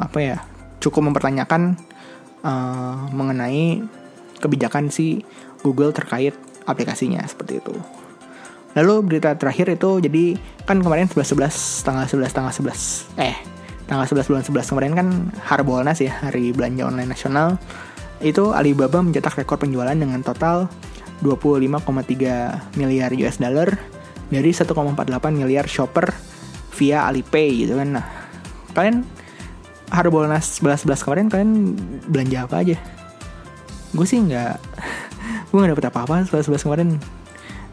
apa 0.00 0.18
ya 0.18 0.36
cukup 0.80 1.12
mempertanyakan 1.12 1.76
uh, 2.42 3.06
mengenai 3.12 3.84
kebijakan 4.40 4.88
si 4.88 5.22
Google 5.60 5.92
terkait 5.92 6.32
aplikasinya 6.64 7.20
seperti 7.28 7.60
itu 7.60 7.76
Lalu 8.70 9.02
berita 9.02 9.34
terakhir 9.34 9.66
itu 9.66 9.98
jadi 9.98 10.38
kan 10.62 10.78
kemarin 10.78 11.10
11 11.10 11.26
11 11.26 11.82
tanggal 11.82 12.06
11 12.06 12.30
tanggal 12.30 12.52
11 12.54 13.18
eh 13.18 13.36
tanggal 13.90 14.06
11 14.06 14.30
bulan 14.30 14.42
11 14.46 14.70
kemarin 14.70 14.92
kan 14.94 15.08
Harbolnas 15.42 15.98
ya 15.98 16.14
hari 16.22 16.54
belanja 16.54 16.86
online 16.86 17.10
nasional 17.10 17.58
itu 18.22 18.54
Alibaba 18.54 19.02
mencetak 19.02 19.42
rekor 19.42 19.58
penjualan 19.58 19.96
dengan 19.96 20.22
total 20.22 20.70
25,3 21.20 22.78
miliar 22.78 23.10
US 23.26 23.36
dollar 23.42 23.74
dari 24.30 24.50
1,48 24.54 24.70
miliar 25.34 25.66
shopper 25.66 26.14
via 26.78 27.04
Alipay 27.04 27.66
gitu 27.66 27.76
kan. 27.76 27.98
Nah, 27.98 28.06
kalian 28.72 29.02
Harbolnas 29.90 30.62
11 30.62 30.86
11 30.86 31.02
kemarin 31.02 31.26
kalian 31.26 31.52
belanja 32.06 32.38
apa 32.46 32.62
aja? 32.62 32.76
Gue 33.90 34.06
sih 34.06 34.22
nggak, 34.22 34.56
gue 35.50 35.58
nggak 35.58 35.74
dapet 35.74 35.86
apa-apa 35.90 36.22
11 36.30 36.46
11 36.46 36.64
kemarin. 36.64 36.88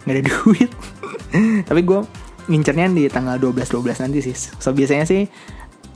Nggak 0.04 0.16
ada 0.18 0.24
duit. 0.34 0.72
Tapi 1.70 1.82
gue 1.86 2.00
ngincernya 2.50 2.90
di 2.90 3.06
tanggal 3.08 3.38
12-12 3.38 4.02
nanti 4.10 4.20
sih. 4.26 4.36
So 4.58 4.74
biasanya 4.74 5.06
sih 5.06 5.30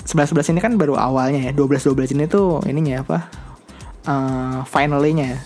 11-11 0.05 0.53
ini 0.53 0.59
kan 0.61 0.77
baru 0.77 0.93
awalnya 0.93 1.49
ya. 1.49 1.51
12-12 1.57 2.13
ini 2.13 2.25
tuh 2.29 2.61
ininya 2.69 3.01
apa? 3.01 3.17
Uh, 4.05 4.59
finalnya. 4.69 5.41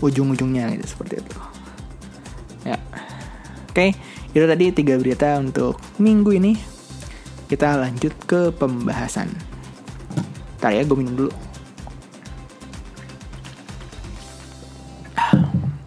Ujung-ujungnya 0.00 0.70
gitu 0.78 0.86
seperti 0.86 1.20
itu. 1.20 1.34
Ya. 2.64 2.78
Oke 3.68 3.74
okay, 3.74 3.90
itu 4.32 4.46
tadi 4.46 4.64
tiga 4.70 4.94
berita 4.96 5.34
untuk 5.42 5.82
minggu 5.98 6.30
ini. 6.38 6.54
Kita 7.50 7.74
lanjut 7.74 8.14
ke 8.30 8.54
pembahasan 8.54 9.49
Ntar 10.60 10.76
ya 10.76 10.84
gue 10.84 10.96
minum 10.96 11.26
dulu 11.26 11.32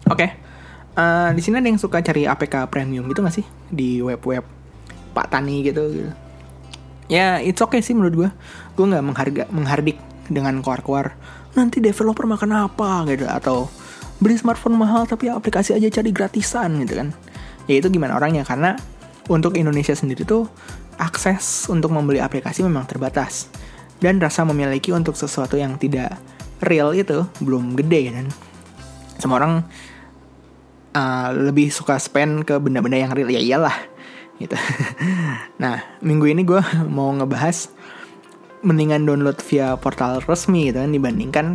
Oke, 0.04 0.28
okay. 0.28 0.30
uh, 1.00 1.32
di 1.32 1.40
sini 1.40 1.64
ada 1.64 1.66
yang 1.66 1.80
suka 1.80 2.04
cari 2.04 2.28
APK 2.28 2.68
premium 2.68 3.08
gitu 3.08 3.24
gak 3.24 3.34
sih 3.40 3.46
di 3.72 4.04
web-web 4.04 4.44
Pak 5.16 5.32
Tani 5.32 5.64
gitu, 5.64 5.80
gitu. 5.90 6.12
Ya, 7.08 7.40
it's 7.40 7.64
okay 7.64 7.80
sih 7.80 7.96
menurut 7.96 8.14
gue. 8.14 8.30
Gue 8.76 8.86
nggak 8.92 9.00
mengharga 9.00 9.44
menghardik 9.48 9.96
dengan 10.28 10.60
keluar-keluar 10.60 11.16
nanti 11.56 11.80
developer 11.80 12.28
makan 12.28 12.68
apa 12.68 13.08
gitu 13.08 13.24
atau 13.24 13.70
beli 14.18 14.36
smartphone 14.36 14.76
mahal 14.76 15.08
tapi 15.08 15.32
aplikasi 15.32 15.72
aja 15.72 15.88
cari 15.88 16.12
gratisan 16.12 16.76
gitu 16.84 17.00
kan. 17.00 17.08
Ya 17.64 17.80
itu 17.80 17.88
gimana 17.88 18.20
orangnya 18.20 18.44
karena 18.44 18.76
untuk 19.32 19.56
Indonesia 19.56 19.96
sendiri 19.96 20.28
tuh 20.28 20.44
akses 21.00 21.66
untuk 21.72 21.90
membeli 21.90 22.20
aplikasi 22.20 22.60
memang 22.60 22.84
terbatas 22.84 23.48
dan 24.04 24.20
rasa 24.20 24.44
memiliki 24.44 24.92
untuk 24.92 25.16
sesuatu 25.16 25.56
yang 25.56 25.80
tidak 25.80 26.20
real 26.60 26.92
itu 26.92 27.24
belum 27.40 27.72
gede 27.72 28.12
kan. 28.12 28.28
Semua 29.16 29.40
orang 29.40 29.64
uh, 30.92 31.28
lebih 31.32 31.72
suka 31.72 31.96
spend 31.96 32.44
ke 32.44 32.60
benda-benda 32.60 33.00
yang 33.00 33.16
real 33.16 33.32
ya 33.32 33.40
iyalah 33.40 33.76
gitu. 34.36 34.52
nah 35.62 35.80
minggu 36.04 36.28
ini 36.28 36.44
gue 36.44 36.60
mau 36.96 37.08
ngebahas 37.16 37.72
mendingan 38.64 39.08
download 39.08 39.40
via 39.44 39.76
portal 39.80 40.20
resmi 40.24 40.68
gitu 40.68 40.84
kan 40.84 40.92
dibandingkan 40.92 41.46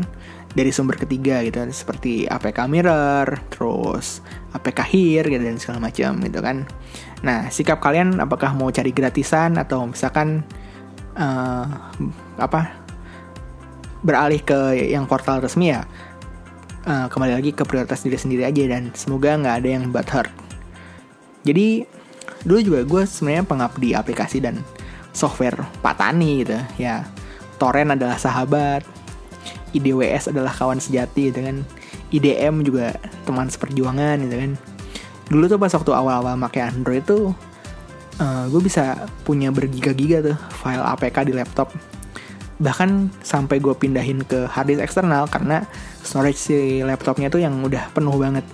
dari 0.50 0.74
sumber 0.74 0.98
ketiga 0.98 1.46
gitu 1.46 1.62
seperti 1.70 2.26
APK 2.26 2.66
Mirror, 2.66 3.54
terus 3.54 4.26
APK 4.58 4.80
Here 4.82 5.28
gitu 5.30 5.44
dan 5.46 5.62
segala 5.62 5.90
macam 5.90 6.18
gitu 6.26 6.42
kan. 6.42 6.66
Nah 7.22 7.54
sikap 7.54 7.78
kalian 7.78 8.18
apakah 8.18 8.58
mau 8.58 8.74
cari 8.74 8.90
gratisan 8.90 9.62
atau 9.62 9.86
misalkan 9.86 10.42
uh, 11.14 11.94
apa 12.40 12.72
beralih 14.00 14.40
ke 14.40 14.90
yang 14.96 15.04
portal 15.06 15.44
resmi 15.44 15.76
ya 15.76 15.84
uh, 16.88 17.08
kembali 17.12 17.34
lagi 17.36 17.52
ke 17.52 17.64
prioritas 17.68 18.06
diri 18.06 18.16
sendiri 18.16 18.44
aja 18.48 18.64
dan 18.70 18.94
semoga 18.98 19.36
nggak 19.36 19.56
ada 19.64 19.70
yang 19.70 19.84
butthurt. 19.94 20.32
Jadi 21.44 21.84
dulu 22.46 22.60
juga 22.64 22.80
gue 22.88 23.04
sebenarnya 23.04 23.44
pengabdi 23.48 23.90
aplikasi 23.98 24.40
dan 24.40 24.62
software 25.12 25.60
patani 25.84 26.46
gitu 26.46 26.58
ya. 26.80 27.04
Torrent 27.60 27.92
adalah 27.92 28.16
sahabat 28.16 28.88
IDWS 29.76 30.32
adalah 30.32 30.52
kawan 30.56 30.80
sejati 30.80 31.34
gitu 31.34 31.44
kan. 31.44 31.58
IDM 32.10 32.66
juga 32.66 32.96
teman 33.28 33.52
seperjuangan 33.52 34.18
gitu 34.26 34.36
kan. 34.36 34.52
Dulu 35.30 35.46
tuh 35.46 35.60
pas 35.62 35.70
waktu 35.70 35.92
awal-awal 35.94 36.40
pakai 36.50 36.74
Android 36.74 37.06
tuh 37.06 37.36
uh, 38.18 38.24
eh, 38.24 38.44
gue 38.50 38.62
bisa 38.64 39.06
punya 39.28 39.54
bergiga-giga 39.54 40.34
tuh 40.34 40.38
file 40.64 40.82
APK 40.82 41.30
di 41.30 41.34
laptop 41.36 41.70
bahkan 42.60 43.08
sampai 43.24 43.64
gue 43.64 43.72
pindahin 43.72 44.22
ke 44.28 44.46
harddisk 44.52 44.84
eksternal 44.84 45.32
karena 45.32 45.64
storage 46.04 46.40
si 46.40 46.84
laptopnya 46.84 47.32
tuh 47.32 47.40
yang 47.40 47.56
udah 47.64 47.92
penuh 47.96 48.16
banget. 48.20 48.46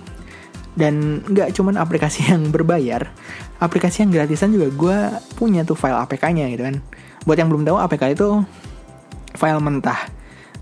Dan 0.76 1.24
nggak 1.24 1.56
cuman 1.56 1.80
aplikasi 1.80 2.26
yang 2.32 2.48
berbayar 2.54 3.10
aplikasi 3.56 4.04
yang 4.04 4.12
gratisan 4.12 4.52
juga 4.52 4.68
gue 4.68 4.96
punya 5.40 5.64
tuh 5.64 5.76
file 5.76 5.96
APK-nya 5.96 6.52
gitu 6.52 6.64
kan. 6.68 6.76
Buat 7.24 7.36
yang 7.40 7.48
belum 7.48 7.64
tahu 7.64 7.76
APK 7.80 8.02
itu 8.16 8.28
file 9.36 9.60
mentah 9.60 10.08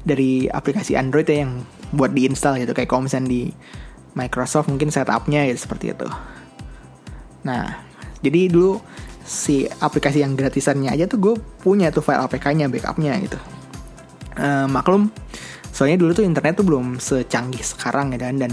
dari 0.07 0.47
aplikasi 0.47 0.95
Android 0.95 1.27
ya 1.27 1.47
yang 1.47 1.67
buat 1.95 2.15
diinstal 2.15 2.59
gitu. 2.59 2.71
Kayak 2.71 2.89
kalau 2.91 3.07
misalnya 3.07 3.31
di 3.31 3.43
Microsoft 4.15 4.71
mungkin 4.71 4.95
setupnya 4.95 5.43
ya 5.47 5.55
seperti 5.59 5.91
itu. 5.91 6.07
Nah 7.43 7.83
jadi 8.23 8.49
dulu 8.49 8.79
si 9.25 9.65
aplikasi 9.65 10.21
yang 10.21 10.37
gratisannya 10.37 10.93
aja 10.93 11.09
tuh 11.09 11.19
gue 11.19 11.35
punya 11.65 11.89
tuh 11.89 12.05
file 12.05 12.21
APK-nya 12.29 12.69
backupnya 12.69 13.17
gitu. 13.25 13.41
Uh, 14.35 14.69
maklum 14.69 15.09
soalnya 15.75 15.99
dulu 15.99 16.15
tuh 16.15 16.23
internet 16.23 16.59
tuh 16.61 16.67
belum 16.67 17.03
secanggih 17.03 17.63
sekarang 17.63 18.15
ya 18.15 18.31
kan 18.31 18.39
dan 18.39 18.53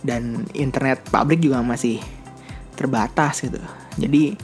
dan 0.00 0.48
internet 0.56 1.04
publik 1.12 1.44
juga 1.44 1.60
masih 1.60 2.00
terbatas 2.78 3.44
gitu. 3.44 3.60
Jadi 4.00 4.38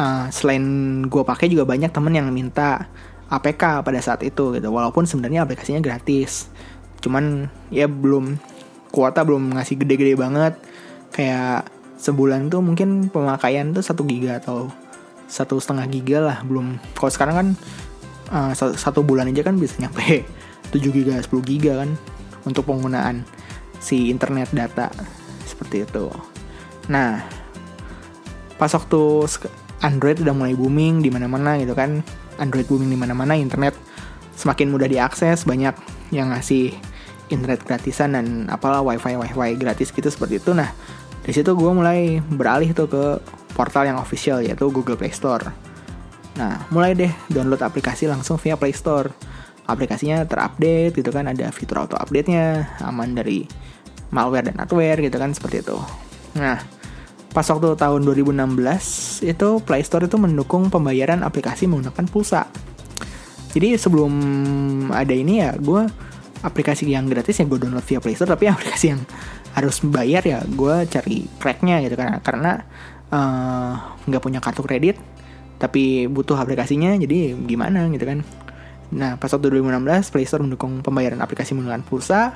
uh, 0.00 0.26
selain 0.34 0.64
gue 1.06 1.22
pakai 1.22 1.46
juga 1.46 1.62
banyak 1.62 1.94
temen 1.94 2.10
yang 2.10 2.26
minta 2.34 2.90
APK 3.30 3.86
pada 3.86 4.00
saat 4.02 4.20
itu 4.26 4.58
gitu. 4.58 4.68
Walaupun 4.68 5.06
sebenarnya 5.06 5.46
aplikasinya 5.46 5.78
gratis 5.78 6.50
cuman 7.02 7.50
ya 7.74 7.90
belum 7.90 8.38
kuota 8.94 9.26
belum 9.26 9.54
ngasih 9.54 9.78
gede-gede 9.78 10.14
banget. 10.18 10.54
Kayak 11.12 11.71
sebulan 12.02 12.50
tuh 12.50 12.58
mungkin 12.58 13.06
pemakaian 13.06 13.70
tuh 13.70 13.86
satu 13.86 14.02
giga 14.02 14.42
atau 14.42 14.66
satu 15.30 15.62
setengah 15.62 15.86
giga 15.86 16.18
lah 16.18 16.38
belum. 16.42 16.82
Kalau 16.98 17.10
sekarang 17.14 17.34
kan 17.38 17.48
uh, 18.34 18.52
satu 18.56 19.06
bulan 19.06 19.30
aja 19.30 19.46
kan 19.46 19.54
bisa 19.54 19.78
nyampe 19.78 20.26
7 20.74 20.82
giga 20.90 21.22
10 21.22 21.30
giga 21.46 21.86
kan 21.86 21.94
untuk 22.42 22.66
penggunaan 22.66 23.22
si 23.78 24.10
internet 24.10 24.50
data 24.50 24.90
seperti 25.46 25.86
itu. 25.86 26.10
Nah 26.90 27.22
pas 28.58 28.70
waktu 28.74 29.02
Android 29.82 30.18
udah 30.22 30.34
mulai 30.34 30.54
booming 30.58 31.02
di 31.02 31.10
mana-mana 31.10 31.58
gitu 31.58 31.74
kan 31.74 32.02
Android 32.38 32.66
booming 32.66 32.90
di 32.90 32.98
mana-mana 32.98 33.38
internet 33.38 33.74
semakin 34.34 34.74
mudah 34.74 34.90
diakses 34.90 35.46
banyak 35.46 35.74
yang 36.10 36.34
ngasih 36.34 36.74
internet 37.30 37.64
gratisan 37.64 38.12
dan 38.18 38.46
apalah 38.52 38.84
wifi 38.84 39.16
wifi 39.16 39.56
gratis 39.56 39.94
gitu 39.94 40.10
seperti 40.10 40.42
itu. 40.42 40.52
Nah 40.52 40.68
di 41.22 41.30
situ 41.30 41.54
gue 41.54 41.70
mulai 41.70 42.18
beralih 42.18 42.74
tuh 42.74 42.90
ke 42.90 43.04
portal 43.54 43.86
yang 43.86 43.98
official 44.00 44.42
yaitu 44.42 44.66
Google 44.72 44.98
Play 44.98 45.14
Store. 45.14 45.54
Nah, 46.34 46.64
mulai 46.72 46.96
deh 46.96 47.12
download 47.28 47.60
aplikasi 47.60 48.08
langsung 48.08 48.40
via 48.40 48.58
Play 48.58 48.74
Store. 48.74 49.12
Aplikasinya 49.62 50.26
terupdate 50.26 50.98
gitu 50.98 51.14
kan, 51.14 51.30
ada 51.30 51.54
fitur 51.54 51.86
auto 51.86 51.94
update-nya, 51.94 52.76
aman 52.82 53.14
dari 53.14 53.46
malware 54.10 54.50
dan 54.50 54.58
adware 54.58 54.98
gitu 54.98 55.16
kan 55.16 55.30
seperti 55.30 55.62
itu. 55.62 55.78
Nah, 56.34 56.58
pas 57.30 57.46
waktu 57.46 57.78
tahun 57.78 58.02
2016 58.02 59.22
itu 59.24 59.48
Play 59.62 59.82
Store 59.86 60.04
itu 60.04 60.18
mendukung 60.18 60.68
pembayaran 60.68 61.22
aplikasi 61.22 61.70
menggunakan 61.70 62.04
pulsa. 62.10 62.50
Jadi 63.52 63.76
sebelum 63.76 64.12
ada 64.90 65.12
ini 65.12 65.44
ya, 65.44 65.54
gue 65.54 65.86
aplikasi 66.42 66.88
yang 66.90 67.06
gratis 67.06 67.38
yang 67.38 67.46
gue 67.46 67.60
download 67.62 67.84
via 67.86 68.00
Play 68.02 68.16
Store, 68.16 68.28
tapi 68.28 68.48
aplikasi 68.52 68.98
yang 68.98 69.00
harus 69.52 69.84
bayar 69.84 70.24
ya 70.24 70.40
gue 70.44 70.74
cari 70.88 71.28
cracknya 71.40 71.80
gitu 71.84 71.96
kan. 71.96 72.18
Karena 72.24 72.60
eh, 73.12 73.72
nggak 74.08 74.22
uh, 74.22 74.24
punya 74.24 74.40
kartu 74.40 74.64
kredit 74.64 74.96
tapi 75.62 76.10
butuh 76.10 76.34
aplikasinya 76.34 76.98
jadi 76.98 77.38
gimana 77.46 77.86
gitu 77.94 78.02
kan. 78.02 78.26
Nah 78.92 79.14
pas 79.14 79.30
waktu 79.30 79.46
2016 79.62 80.10
Play 80.10 80.26
Store 80.26 80.42
mendukung 80.42 80.82
pembayaran 80.82 81.22
aplikasi 81.22 81.54
menggunakan 81.54 81.86
pulsa. 81.86 82.34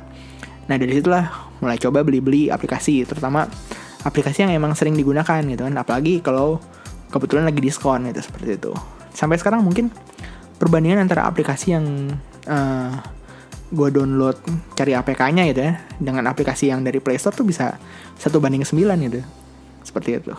Nah 0.71 0.77
dari 0.79 0.95
situlah 0.95 1.55
mulai 1.59 1.75
coba 1.83 2.07
beli-beli 2.07 2.55
aplikasi 2.55 3.03
terutama 3.03 3.51
aplikasi 4.07 4.47
yang 4.47 4.55
emang 4.55 4.79
sering 4.79 4.95
digunakan 4.95 5.43
gitu 5.43 5.67
kan. 5.67 5.75
Apalagi 5.75 6.23
kalau 6.23 6.63
kebetulan 7.11 7.51
lagi 7.51 7.59
diskon 7.59 8.07
gitu 8.07 8.23
seperti 8.23 8.63
itu. 8.63 8.73
Sampai 9.11 9.43
sekarang 9.43 9.67
mungkin 9.67 9.91
perbandingan 10.63 11.03
antara 11.03 11.27
aplikasi 11.27 11.75
yang 11.75 12.15
uh, 12.47 12.95
gue 13.67 13.89
download 13.91 14.39
cari 14.79 14.93
APK-nya 14.95 15.43
gitu 15.51 15.61
ya. 15.67 15.75
Dengan 15.99 16.31
aplikasi 16.31 16.71
yang 16.71 16.87
dari 16.87 17.03
Play 17.03 17.19
Store 17.19 17.35
tuh 17.35 17.47
bisa 17.47 17.75
satu 18.15 18.39
banding 18.39 18.63
9 18.63 18.77
gitu. 19.11 19.21
Seperti 19.83 20.23
itu. 20.23 20.35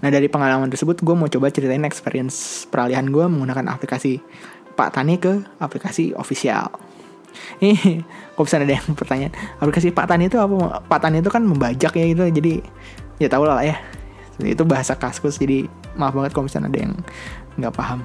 Nah 0.00 0.08
dari 0.08 0.30
pengalaman 0.30 0.70
tersebut 0.70 1.02
gue 1.02 1.14
mau 1.14 1.28
coba 1.28 1.50
ceritain 1.50 1.82
experience 1.84 2.64
peralihan 2.70 3.04
gue 3.08 3.24
menggunakan 3.26 3.74
aplikasi 3.74 4.22
Pak 4.78 4.96
Tani 4.96 5.18
ke 5.18 5.44
aplikasi 5.58 6.14
official. 6.14 6.70
Ini 7.62 8.02
kok 8.34 8.44
bisa 8.46 8.56
ada 8.58 8.70
yang 8.70 8.86
pertanyaan? 8.94 9.34
Aplikasi 9.58 9.90
Pak 9.90 10.06
Tani 10.06 10.30
itu 10.30 10.38
apa? 10.38 10.80
Pak 10.86 11.00
Tani 11.02 11.20
itu 11.20 11.30
kan 11.30 11.42
membajak 11.42 11.92
ya 11.98 12.04
gitu. 12.06 12.24
Jadi 12.30 12.62
ya 13.18 13.28
tau 13.28 13.44
lah 13.44 13.60
ya. 13.66 13.76
Itu 14.40 14.64
bahasa 14.64 14.96
kaskus. 14.96 15.36
Jadi 15.36 15.66
maaf 15.98 16.16
banget 16.16 16.32
kalau 16.32 16.46
misalnya 16.48 16.70
ada 16.72 16.80
yang 16.80 16.94
nggak 17.60 17.74
paham. 17.74 18.00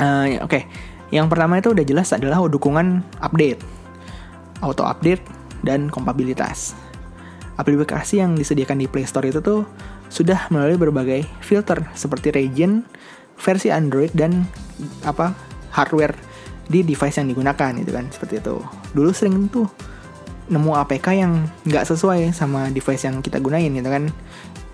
Uh, 0.00 0.40
oke. 0.40 0.48
okay 0.48 0.64
yang 1.10 1.26
pertama 1.26 1.58
itu 1.58 1.74
udah 1.74 1.82
jelas 1.82 2.14
adalah 2.14 2.38
dukungan 2.46 3.02
update, 3.18 3.58
auto 4.62 4.86
update, 4.86 5.22
dan 5.66 5.90
kompatibilitas. 5.90 6.78
Aplikasi 7.58 8.22
yang 8.22 8.38
disediakan 8.38 8.80
di 8.80 8.86
Play 8.88 9.04
Store 9.04 9.26
itu 9.26 9.42
tuh 9.42 9.68
sudah 10.08 10.48
melalui 10.48 10.80
berbagai 10.80 11.26
filter 11.42 11.82
seperti 11.92 12.32
region, 12.32 12.86
versi 13.36 13.68
Android 13.68 14.10
dan 14.14 14.46
apa 15.04 15.34
hardware 15.74 16.14
di 16.70 16.86
device 16.86 17.18
yang 17.18 17.28
digunakan 17.28 17.70
gitu 17.74 17.90
kan 17.90 18.06
seperti 18.08 18.38
itu. 18.38 18.62
Dulu 18.94 19.10
sering 19.10 19.50
tuh 19.50 19.66
nemu 20.50 20.72
APK 20.86 21.06
yang 21.14 21.46
nggak 21.66 21.86
sesuai 21.86 22.30
sama 22.34 22.70
device 22.70 23.06
yang 23.06 23.18
kita 23.22 23.42
gunain 23.42 23.70
gitu 23.70 23.90
kan. 23.90 24.10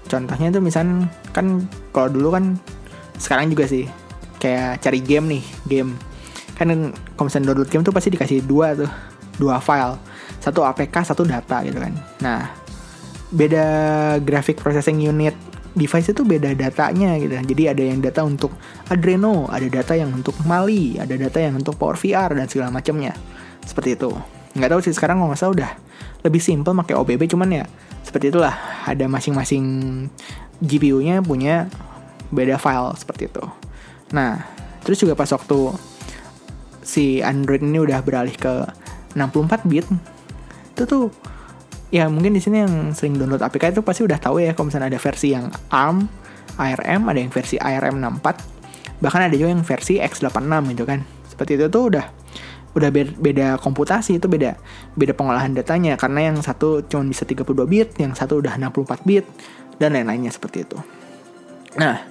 Contohnya 0.06 0.52
tuh 0.52 0.62
misalnya 0.62 1.08
kan 1.32 1.66
kalau 1.90 2.12
dulu 2.12 2.36
kan 2.36 2.60
sekarang 3.16 3.48
juga 3.48 3.64
sih 3.66 3.88
kayak 4.38 4.84
cari 4.84 5.00
game 5.00 5.26
nih 5.40 5.44
game 5.66 5.96
kan 6.56 6.72
misalnya 7.20 7.52
download 7.52 7.68
game 7.68 7.84
tuh 7.84 7.92
pasti 7.92 8.08
dikasih 8.08 8.42
dua 8.48 8.72
tuh 8.72 8.90
dua 9.36 9.60
file. 9.60 10.00
Satu 10.40 10.64
APK 10.64 11.04
satu 11.04 11.22
data 11.28 11.60
gitu 11.62 11.76
kan. 11.76 11.92
Nah 12.24 12.48
beda 13.28 13.66
graphic 14.22 14.62
processing 14.62 15.02
unit 15.02 15.36
device 15.76 16.08
itu 16.08 16.24
beda 16.24 16.56
datanya 16.56 17.20
gitu. 17.20 17.36
Jadi 17.36 17.62
ada 17.68 17.82
yang 17.84 18.00
data 18.00 18.24
untuk 18.24 18.56
Adreno 18.88 19.44
ada 19.52 19.68
data 19.68 19.92
yang 19.92 20.08
untuk 20.16 20.32
Mali 20.48 20.96
ada 20.96 21.12
data 21.12 21.36
yang 21.36 21.60
untuk 21.60 21.76
Power 21.76 22.00
VR 22.00 22.32
dan 22.32 22.48
segala 22.48 22.72
macamnya. 22.72 23.12
Seperti 23.60 24.00
itu. 24.00 24.10
Nggak 24.56 24.72
tahu 24.72 24.80
sih 24.80 24.96
sekarang 24.96 25.20
nggak 25.20 25.36
salah 25.36 25.52
udah 25.52 25.70
lebih 26.24 26.40
simple 26.40 26.72
pakai 26.72 26.96
OBB 26.96 27.28
cuman 27.28 27.62
ya 27.62 27.64
seperti 28.00 28.32
itulah. 28.32 28.56
Ada 28.88 29.04
masing-masing 29.04 29.64
GPU-nya 30.64 31.20
punya 31.20 31.68
beda 32.32 32.56
file 32.56 32.96
seperti 32.96 33.28
itu. 33.28 33.44
Nah 34.16 34.40
terus 34.80 34.96
juga 35.02 35.12
pas 35.18 35.28
waktu 35.28 35.76
si 36.86 37.18
Android 37.18 37.66
ini 37.66 37.82
udah 37.82 37.98
beralih 38.06 38.38
ke 38.38 38.62
64 39.18 39.66
bit 39.66 39.86
itu 40.76 40.84
tuh 40.86 41.10
ya 41.90 42.06
mungkin 42.12 42.34
di 42.36 42.42
sini 42.42 42.62
yang 42.62 42.92
sering 42.94 43.18
download 43.18 43.42
APK 43.42 43.74
itu 43.74 43.82
pasti 43.82 44.04
udah 44.06 44.18
tahu 44.20 44.42
ya 44.42 44.54
kalau 44.54 44.70
misalnya 44.70 44.94
ada 44.94 45.00
versi 45.00 45.32
yang 45.32 45.48
ARM, 45.70 46.06
ARM, 46.58 47.02
ada 47.08 47.18
yang 47.18 47.32
versi 47.32 47.56
ARM 47.56 47.96
64, 48.02 49.00
bahkan 49.02 49.20
ada 49.24 49.34
juga 49.34 49.50
yang 49.54 49.64
versi 49.64 50.02
x86 50.02 50.76
gitu 50.76 50.84
kan. 50.84 51.00
Seperti 51.26 51.56
itu 51.56 51.66
tuh 51.72 51.94
udah 51.94 52.06
udah 52.76 52.92
beda, 52.92 53.56
komputasi 53.56 54.20
itu 54.20 54.28
beda 54.28 54.52
beda 55.00 55.16
pengolahan 55.16 55.56
datanya 55.56 55.96
karena 55.96 56.28
yang 56.28 56.36
satu 56.44 56.84
cuma 56.84 57.08
bisa 57.08 57.24
32 57.24 57.56
bit, 57.64 57.96
yang 57.96 58.12
satu 58.12 58.44
udah 58.44 58.52
64 58.60 59.08
bit 59.08 59.24
dan 59.80 59.96
lain-lainnya 59.96 60.28
seperti 60.28 60.68
itu. 60.68 60.76
Nah, 61.80 62.04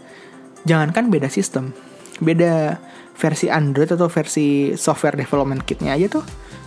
jangankan 0.65 1.13
beda 1.13 1.29
sistem, 1.29 1.69
beda 2.17 2.81
versi 3.15 3.47
Android 3.47 3.88
atau 3.88 4.12
versi 4.12 4.75
software 4.75 5.15
development 5.15 5.63
kitnya 5.63 5.95
aja 5.95 6.19
tuh 6.19 6.23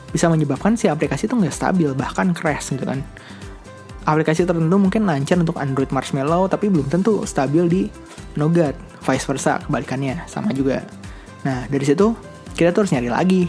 bisa 0.09 0.27
menyebabkan 0.33 0.73
si 0.75 0.89
aplikasi 0.89 1.29
itu 1.29 1.37
nggak 1.37 1.53
stabil 1.53 1.93
bahkan 1.93 2.33
crash 2.33 2.73
gitu 2.73 2.89
kan. 2.89 3.05
Aplikasi 4.09 4.49
tertentu 4.49 4.81
mungkin 4.81 5.05
lancar 5.05 5.37
untuk 5.37 5.61
Android 5.61 5.93
Marshmallow 5.93 6.49
tapi 6.49 6.73
belum 6.73 6.89
tentu 6.89 7.29
stabil 7.29 7.65
di 7.69 7.83
Nougat 8.41 8.73
vice 9.05 9.27
versa 9.29 9.61
kebalikannya 9.61 10.25
sama 10.25 10.57
juga. 10.57 10.81
Nah 11.45 11.69
dari 11.69 11.85
situ 11.85 12.17
kita 12.57 12.73
tuh 12.73 12.89
harus 12.89 12.93
nyari 12.97 13.11
lagi 13.13 13.43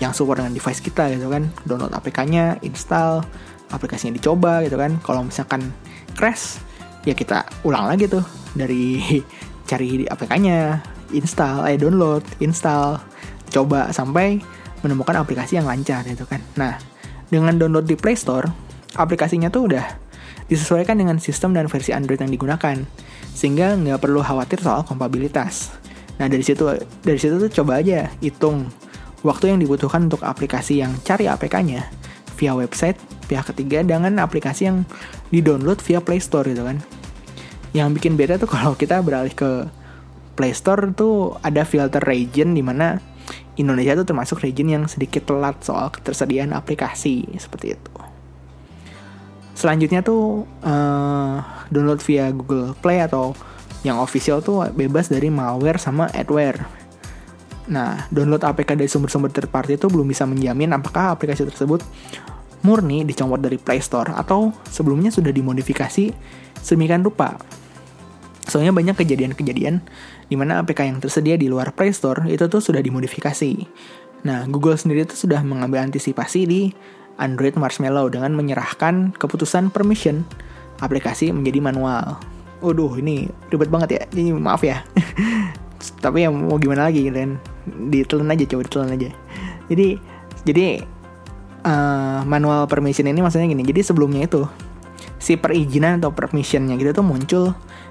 yang 0.00 0.16
support 0.16 0.40
dengan 0.40 0.56
device 0.56 0.80
kita 0.80 1.12
gitu 1.12 1.28
kan. 1.28 1.52
Download 1.68 1.92
APK-nya 1.92 2.64
install 2.64 3.20
aplikasinya 3.68 4.16
dicoba 4.16 4.64
gitu 4.64 4.80
kan. 4.80 4.96
Kalau 5.04 5.28
misalkan 5.28 5.68
crash 6.16 6.56
ya 7.04 7.12
kita 7.12 7.44
ulang 7.68 7.84
lagi 7.84 8.08
tuh 8.08 8.24
dari 8.56 9.00
cari 9.68 10.08
APK-nya 10.08 10.80
install, 11.12 11.68
eh 11.68 11.78
download, 11.80 12.24
install, 12.42 13.00
coba 13.50 13.90
sampai 13.90 14.40
menemukan 14.84 15.18
aplikasi 15.18 15.58
yang 15.58 15.66
lancar 15.66 16.06
gitu 16.06 16.28
kan. 16.28 16.38
Nah, 16.54 16.78
dengan 17.28 17.56
download 17.58 17.88
di 17.88 17.96
Play 17.98 18.14
Store, 18.14 18.46
aplikasinya 18.96 19.52
tuh 19.52 19.68
udah 19.72 19.86
disesuaikan 20.48 20.96
dengan 20.96 21.20
sistem 21.20 21.52
dan 21.52 21.68
versi 21.68 21.92
Android 21.92 22.18
yang 22.20 22.32
digunakan, 22.32 22.76
sehingga 23.36 23.76
nggak 23.76 24.00
perlu 24.00 24.24
khawatir 24.24 24.64
soal 24.64 24.82
kompatibilitas. 24.82 25.76
Nah 26.18 26.26
dari 26.26 26.42
situ 26.42 26.66
dari 27.06 27.18
situ 27.20 27.38
tuh 27.38 27.50
coba 27.62 27.78
aja 27.78 28.10
hitung 28.18 28.66
waktu 29.22 29.54
yang 29.54 29.58
dibutuhkan 29.62 30.10
untuk 30.10 30.26
aplikasi 30.26 30.82
yang 30.82 30.90
cari 31.06 31.30
APK-nya 31.30 31.86
via 32.34 32.52
website 32.54 32.98
pihak 33.30 33.50
ketiga 33.54 33.86
dengan 33.86 34.18
aplikasi 34.18 34.66
yang 34.66 34.82
di-download 35.30 35.78
via 35.84 36.00
Play 36.02 36.18
Store 36.18 36.46
gitu 36.46 36.66
kan. 36.66 36.82
Yang 37.76 38.00
bikin 38.00 38.12
beda 38.18 38.40
tuh 38.40 38.50
kalau 38.50 38.74
kita 38.74 38.98
beralih 39.04 39.30
ke 39.30 39.68
Play 40.38 40.54
Store 40.54 40.94
tuh 40.94 41.34
ada 41.42 41.66
filter 41.66 41.98
region 42.06 42.54
di 42.54 42.62
mana 42.62 43.02
Indonesia 43.58 43.98
tuh 43.98 44.06
termasuk 44.06 44.38
region 44.46 44.70
yang 44.70 44.84
sedikit 44.86 45.26
telat 45.26 45.58
soal 45.66 45.90
ketersediaan 45.90 46.54
aplikasi 46.54 47.26
seperti 47.42 47.74
itu. 47.74 47.94
Selanjutnya 49.58 50.06
tuh 50.06 50.46
uh, 50.62 51.42
download 51.74 51.98
via 52.06 52.30
Google 52.30 52.78
Play 52.78 53.02
atau 53.02 53.34
yang 53.82 53.98
official 53.98 54.38
tuh 54.38 54.70
bebas 54.70 55.10
dari 55.10 55.26
malware 55.26 55.82
sama 55.82 56.06
adware. 56.14 56.62
Nah, 57.66 58.06
download 58.14 58.46
APK 58.46 58.78
dari 58.78 58.86
sumber-sumber 58.86 59.34
third 59.34 59.50
party 59.50 59.74
itu 59.74 59.90
belum 59.90 60.06
bisa 60.06 60.22
menjamin 60.24 60.70
apakah 60.72 61.12
aplikasi 61.18 61.42
tersebut 61.42 61.82
murni 62.62 63.02
dicomot 63.02 63.42
dari 63.42 63.58
Play 63.58 63.82
Store 63.82 64.14
atau 64.14 64.54
sebelumnya 64.70 65.10
sudah 65.10 65.34
dimodifikasi 65.34 66.14
sedemikian 66.62 67.02
rupa. 67.02 67.34
Soalnya 68.48 68.72
banyak 68.72 68.96
kejadian-kejadian 68.96 69.84
di 70.26 70.34
mana 70.34 70.64
APK 70.64 70.88
yang 70.88 70.98
tersedia 71.04 71.36
di 71.36 71.52
luar 71.52 71.76
Play 71.76 71.92
Store 71.92 72.24
itu 72.26 72.48
tuh 72.48 72.64
sudah 72.64 72.80
dimodifikasi. 72.80 73.52
Nah, 74.24 74.48
Google 74.48 74.74
sendiri 74.74 75.04
itu 75.04 75.14
sudah 75.14 75.44
mengambil 75.44 75.84
antisipasi 75.84 76.48
di 76.48 76.60
Android 77.20 77.54
Marshmallow 77.54 78.08
dengan 78.08 78.32
menyerahkan 78.32 79.14
keputusan 79.14 79.70
permission 79.70 80.24
aplikasi 80.80 81.30
menjadi 81.30 81.60
manual. 81.60 82.18
Waduh, 82.64 82.98
ini 82.98 83.30
ribet 83.52 83.70
banget 83.70 83.88
ya. 83.94 84.02
Ini 84.16 84.34
maaf 84.34 84.64
ya. 84.64 84.82
Tapi 86.04 86.26
ya 86.26 86.32
mau 86.32 86.58
gimana 86.58 86.90
lagi 86.90 87.06
kan? 87.10 87.38
Ditelan 87.92 88.34
aja, 88.34 88.44
coba 88.48 88.62
ditelan 88.66 88.90
aja. 88.98 89.10
Jadi 89.70 89.88
jadi 90.42 90.82
uh, 91.62 92.24
manual 92.26 92.66
permission 92.66 93.06
ini 93.06 93.22
maksudnya 93.22 93.46
gini. 93.46 93.62
Jadi 93.62 93.80
sebelumnya 93.86 94.26
itu 94.26 94.42
si 95.18 95.34
perizinan 95.38 95.98
atau 96.02 96.14
permissionnya 96.14 96.78
gitu 96.78 96.94
tuh 96.94 97.06
muncul 97.06 97.44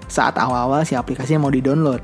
saat 0.07 0.39
awal-awal 0.39 0.83
si 0.87 0.95
aplikasinya 0.95 1.47
mau 1.47 1.51
di-download. 1.53 2.03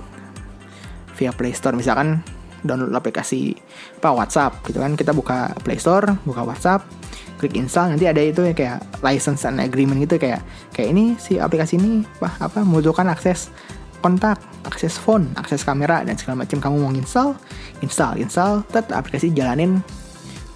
Via 1.14 1.32
Play 1.32 1.54
Store 1.54 1.78
misalkan 1.78 2.26
download 2.66 2.96
aplikasi 2.96 3.56
apa 4.04 4.12
WhatsApp 4.12 4.64
gitu 4.68 4.80
kan. 4.80 4.96
Kita 4.96 5.12
buka 5.16 5.52
Play 5.64 5.80
Store 5.80 6.20
buka 6.28 6.44
WhatsApp 6.44 7.04
klik 7.44 7.60
install 7.60 7.92
nanti 7.92 8.08
ada 8.08 8.24
itu 8.24 8.40
ya 8.40 8.56
kayak 8.56 9.04
license 9.04 9.44
and 9.44 9.60
agreement 9.60 10.00
gitu 10.00 10.16
kayak 10.16 10.40
kayak 10.72 10.96
ini 10.96 11.20
si 11.20 11.36
aplikasi 11.36 11.76
ini 11.76 12.08
apa 12.24 12.40
apa 12.40 12.60
membutuhkan 12.64 13.12
akses 13.12 13.52
kontak 14.00 14.40
akses 14.64 14.96
phone 14.96 15.28
akses 15.36 15.68
kamera 15.68 16.08
dan 16.08 16.16
segala 16.16 16.48
macam. 16.48 16.64
Kamu 16.64 16.76
mau 16.80 16.96
install 16.96 17.36
install 17.84 18.24
install 18.24 18.64
tet 18.72 18.88
aplikasi 18.96 19.36
jalanin. 19.36 19.84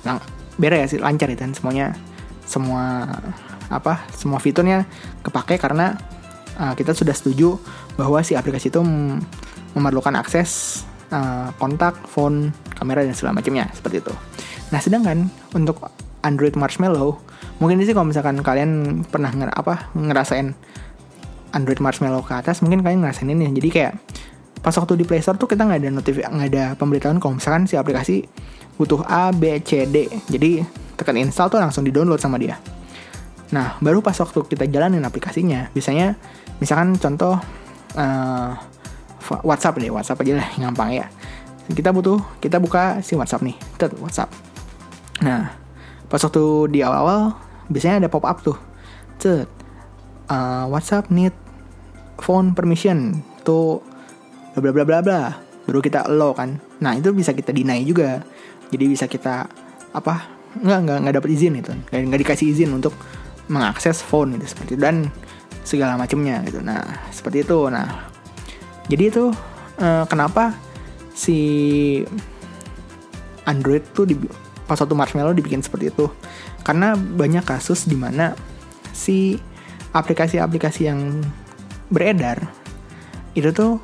Lang 0.08 0.24
beres 0.56 0.96
ya 0.96 1.04
lancar 1.04 1.28
itu 1.28 1.44
kan 1.44 1.52
semuanya. 1.52 1.92
Semua 2.48 3.04
apa 3.68 4.08
semua 4.16 4.40
fiturnya 4.40 4.88
kepake 5.28 5.60
karena 5.60 6.00
uh, 6.58 6.74
kita 6.74 6.92
sudah 6.92 7.14
setuju 7.14 7.56
bahwa 7.96 8.20
si 8.26 8.34
aplikasi 8.34 8.74
itu 8.74 8.82
memerlukan 9.78 10.14
akses 10.18 10.84
uh, 11.14 11.54
kontak, 11.62 11.96
phone, 12.10 12.52
kamera 12.76 13.06
dan 13.06 13.14
segala 13.14 13.40
macamnya 13.40 13.70
seperti 13.74 14.04
itu. 14.04 14.14
Nah, 14.74 14.80
sedangkan 14.84 15.32
untuk 15.56 15.80
Android 16.26 16.58
Marshmallow, 16.60 17.22
mungkin 17.62 17.80
sih 17.86 17.96
kalau 17.96 18.10
misalkan 18.10 18.42
kalian 18.44 19.04
pernah 19.08 19.32
nger 19.32 19.54
apa 19.54 19.94
ngerasain 19.96 20.58
Android 21.56 21.80
Marshmallow 21.80 22.26
ke 22.26 22.34
atas, 22.36 22.60
mungkin 22.60 22.84
kalian 22.84 23.06
ngerasain 23.06 23.30
ini. 23.30 23.48
Jadi 23.56 23.70
kayak 23.72 23.94
pas 24.60 24.76
waktu 24.76 25.00
di 25.00 25.06
Play 25.08 25.24
Store 25.24 25.40
tuh 25.40 25.48
kita 25.48 25.64
nggak 25.64 25.80
ada 25.80 25.90
notif 25.94 26.20
nggak 26.20 26.50
ada 26.52 26.64
pemberitahuan 26.76 27.24
kalau 27.24 27.40
misalkan 27.40 27.70
si 27.70 27.80
aplikasi 27.80 28.28
butuh 28.76 29.06
A, 29.08 29.32
B, 29.32 29.64
C, 29.64 29.88
D. 29.88 30.12
Jadi 30.28 30.62
tekan 30.98 31.16
install 31.16 31.48
tuh 31.54 31.60
langsung 31.62 31.88
di 31.88 31.94
download 31.94 32.20
sama 32.20 32.36
dia. 32.42 32.60
Nah, 33.56 33.80
baru 33.80 34.04
pas 34.04 34.18
waktu 34.20 34.44
kita 34.44 34.68
jalanin 34.68 35.00
aplikasinya, 35.08 35.72
biasanya 35.72 36.20
misalkan 36.60 36.98
contoh 36.98 37.38
uh, 37.98 38.52
WhatsApp 39.44 39.80
deh, 39.82 39.92
WhatsApp 39.92 40.24
aja 40.24 40.34
lah 40.40 40.48
gampang 40.56 41.04
ya. 41.04 41.06
Kita 41.68 41.92
butuh, 41.92 42.40
kita 42.40 42.64
buka 42.64 43.04
si 43.04 43.20
WhatsApp 43.20 43.44
nih, 43.44 43.58
tet 43.76 43.92
WhatsApp. 44.00 44.32
Nah, 45.20 45.52
pas 46.08 46.22
waktu 46.24 46.44
di 46.72 46.80
awal-awal 46.80 47.36
biasanya 47.68 48.08
ada 48.08 48.10
pop 48.10 48.24
up 48.24 48.40
tuh, 48.40 48.56
cet 49.20 49.52
uh, 50.32 50.66
WhatsApp 50.72 51.12
need 51.12 51.36
phone 52.18 52.56
permission 52.56 53.20
tuh 53.44 53.84
bla 54.58 54.72
bla 54.74 54.84
bla 54.84 55.00
bla 55.04 55.22
baru 55.68 55.84
kita 55.84 56.08
allow 56.08 56.32
kan. 56.32 56.64
Nah 56.80 56.96
itu 56.96 57.12
bisa 57.12 57.36
kita 57.36 57.52
deny 57.52 57.84
juga. 57.84 58.24
Jadi 58.72 58.84
bisa 58.88 59.06
kita 59.06 59.48
apa 59.92 60.32
nggak 60.64 60.80
nggak 60.88 60.98
nggak 61.04 61.16
dapat 61.20 61.30
izin 61.36 61.60
itu. 61.60 61.72
Nggak, 61.92 62.00
nggak 62.08 62.20
dikasih 62.24 62.48
izin 62.56 62.72
untuk 62.72 62.96
mengakses 63.52 64.00
phone 64.00 64.40
gitu 64.40 64.56
seperti 64.56 64.80
itu. 64.80 64.82
Dan 64.82 65.12
segala 65.68 66.00
macamnya 66.00 66.40
gitu 66.48 66.64
nah 66.64 66.82
seperti 67.12 67.44
itu 67.44 67.68
nah 67.68 68.08
jadi 68.88 69.12
itu 69.12 69.36
uh, 69.84 70.08
kenapa 70.08 70.56
si 71.12 71.38
Android 73.44 73.84
tuh 73.92 74.08
di 74.08 74.16
pas 74.64 74.80
satu 74.80 74.96
Marshmallow 74.96 75.36
dibikin 75.36 75.60
seperti 75.60 75.92
itu 75.92 76.08
karena 76.64 76.96
banyak 76.96 77.44
kasus 77.44 77.88
di 77.88 77.96
mana 78.00 78.36
si 78.96 79.40
aplikasi-aplikasi 79.92 80.82
yang 80.88 81.24
beredar 81.88 82.52
itu 83.38 83.54
tuh 83.54 83.80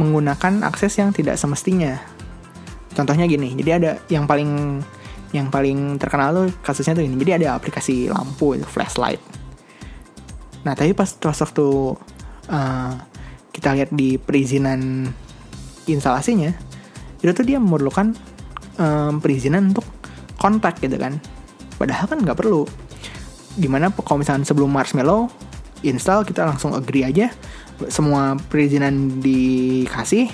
menggunakan 0.00 0.64
akses 0.64 0.96
yang 0.96 1.12
tidak 1.12 1.36
semestinya. 1.36 2.00
Contohnya 2.92 3.28
gini, 3.28 3.52
jadi 3.56 3.70
ada 3.80 3.90
yang 4.08 4.24
paling 4.24 4.80
yang 5.32 5.48
paling 5.48 5.96
terkenal 5.96 6.32
tuh 6.32 6.48
kasusnya 6.60 6.96
tuh 6.96 7.04
ini. 7.04 7.16
Jadi 7.16 7.44
ada 7.44 7.56
aplikasi 7.56 8.08
lampu 8.08 8.56
flashlight. 8.68 9.20
Nah 10.62 10.72
tapi 10.74 10.94
pas 10.94 11.08
pas 11.18 11.34
waktu 11.34 11.66
uh, 12.50 12.92
kita 13.52 13.68
lihat 13.76 13.90
di 13.92 14.16
perizinan 14.16 15.10
instalasinya, 15.86 16.54
itu 17.20 17.30
tuh 17.34 17.44
dia 17.44 17.58
memerlukan 17.58 18.14
um, 18.78 19.18
perizinan 19.18 19.74
untuk 19.74 19.84
kontak 20.38 20.78
gitu 20.80 20.96
kan. 20.96 21.18
Padahal 21.76 22.06
kan 22.06 22.18
nggak 22.22 22.38
perlu. 22.38 22.64
Di 23.52 23.68
mana 23.68 23.92
kalau 23.92 24.24
misalnya 24.24 24.48
sebelum 24.48 24.72
Marshmallow 24.72 25.28
install 25.82 26.22
kita 26.24 26.46
langsung 26.46 26.72
agree 26.72 27.02
aja 27.02 27.34
semua 27.90 28.38
perizinan 28.38 29.18
dikasih 29.18 30.30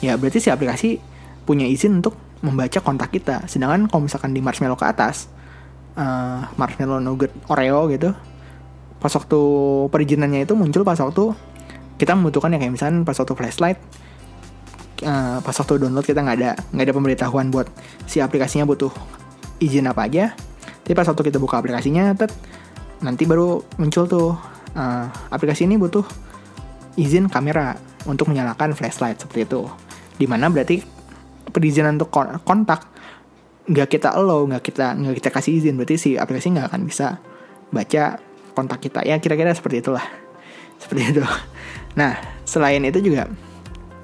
ya 0.00 0.16
berarti 0.16 0.40
si 0.40 0.48
aplikasi 0.48 0.96
punya 1.44 1.68
izin 1.68 2.00
untuk 2.00 2.16
membaca 2.40 2.80
kontak 2.80 3.12
kita 3.12 3.44
sedangkan 3.48 3.88
kalau 3.88 4.08
misalkan 4.08 4.32
di 4.32 4.40
Marshmallow 4.40 4.76
ke 4.76 4.86
atas 4.88 5.28
uh, 5.96 6.48
Marshmallow 6.56 7.00
Nugget 7.00 7.32
Oreo 7.52 7.88
gitu 7.92 8.12
pas 8.98 9.12
waktu 9.12 9.40
perizinannya 9.92 10.48
itu 10.48 10.56
muncul 10.56 10.82
pas 10.82 10.98
waktu 10.98 11.36
kita 11.96 12.12
membutuhkan 12.16 12.52
ya 12.52 12.58
kayak 12.60 12.72
misalnya 12.76 13.04
pas 13.04 13.16
waktu 13.16 13.34
flashlight 13.36 13.78
uh, 15.04 15.38
pas 15.44 15.52
waktu 15.52 15.74
download 15.76 16.06
kita 16.06 16.24
nggak 16.24 16.36
ada 16.40 16.50
nggak 16.72 16.84
ada 16.88 16.94
pemberitahuan 16.94 17.46
buat 17.52 17.68
si 18.08 18.22
aplikasinya 18.24 18.64
butuh 18.64 18.92
izin 19.60 19.88
apa 19.88 20.08
aja. 20.08 20.32
Tapi 20.86 20.94
pas 20.94 21.08
waktu 21.08 21.22
kita 21.26 21.42
buka 21.42 21.58
aplikasinya 21.58 22.14
tet 22.14 22.30
nanti 23.02 23.28
baru 23.28 23.60
muncul 23.76 24.08
tuh 24.08 24.32
uh, 24.78 25.06
aplikasi 25.28 25.66
ini 25.68 25.76
butuh 25.76 26.06
izin 26.96 27.28
kamera 27.28 27.76
untuk 28.06 28.30
menyalakan 28.30 28.72
flashlight 28.72 29.20
seperti 29.20 29.50
itu. 29.50 29.66
Di 30.16 30.24
mana 30.30 30.48
berarti 30.48 30.80
perizinan 31.50 32.00
untuk 32.00 32.12
kontak 32.44 32.88
nggak 33.66 33.98
kita 33.98 34.14
allow 34.14 34.46
nggak 34.46 34.62
kita 34.62 34.94
nggak 34.94 35.14
kita 35.18 35.30
kasih 35.34 35.52
izin 35.58 35.74
berarti 35.74 35.98
si 35.98 36.10
aplikasi 36.14 36.54
nggak 36.54 36.70
akan 36.70 36.82
bisa 36.86 37.18
baca 37.74 38.22
kontak 38.56 38.80
kita. 38.80 39.04
Ya 39.04 39.20
kira-kira 39.20 39.52
seperti 39.52 39.84
itulah. 39.84 40.02
Seperti 40.80 41.12
itu. 41.12 41.24
Nah 41.92 42.16
selain 42.48 42.80
itu 42.88 43.04
juga 43.04 43.28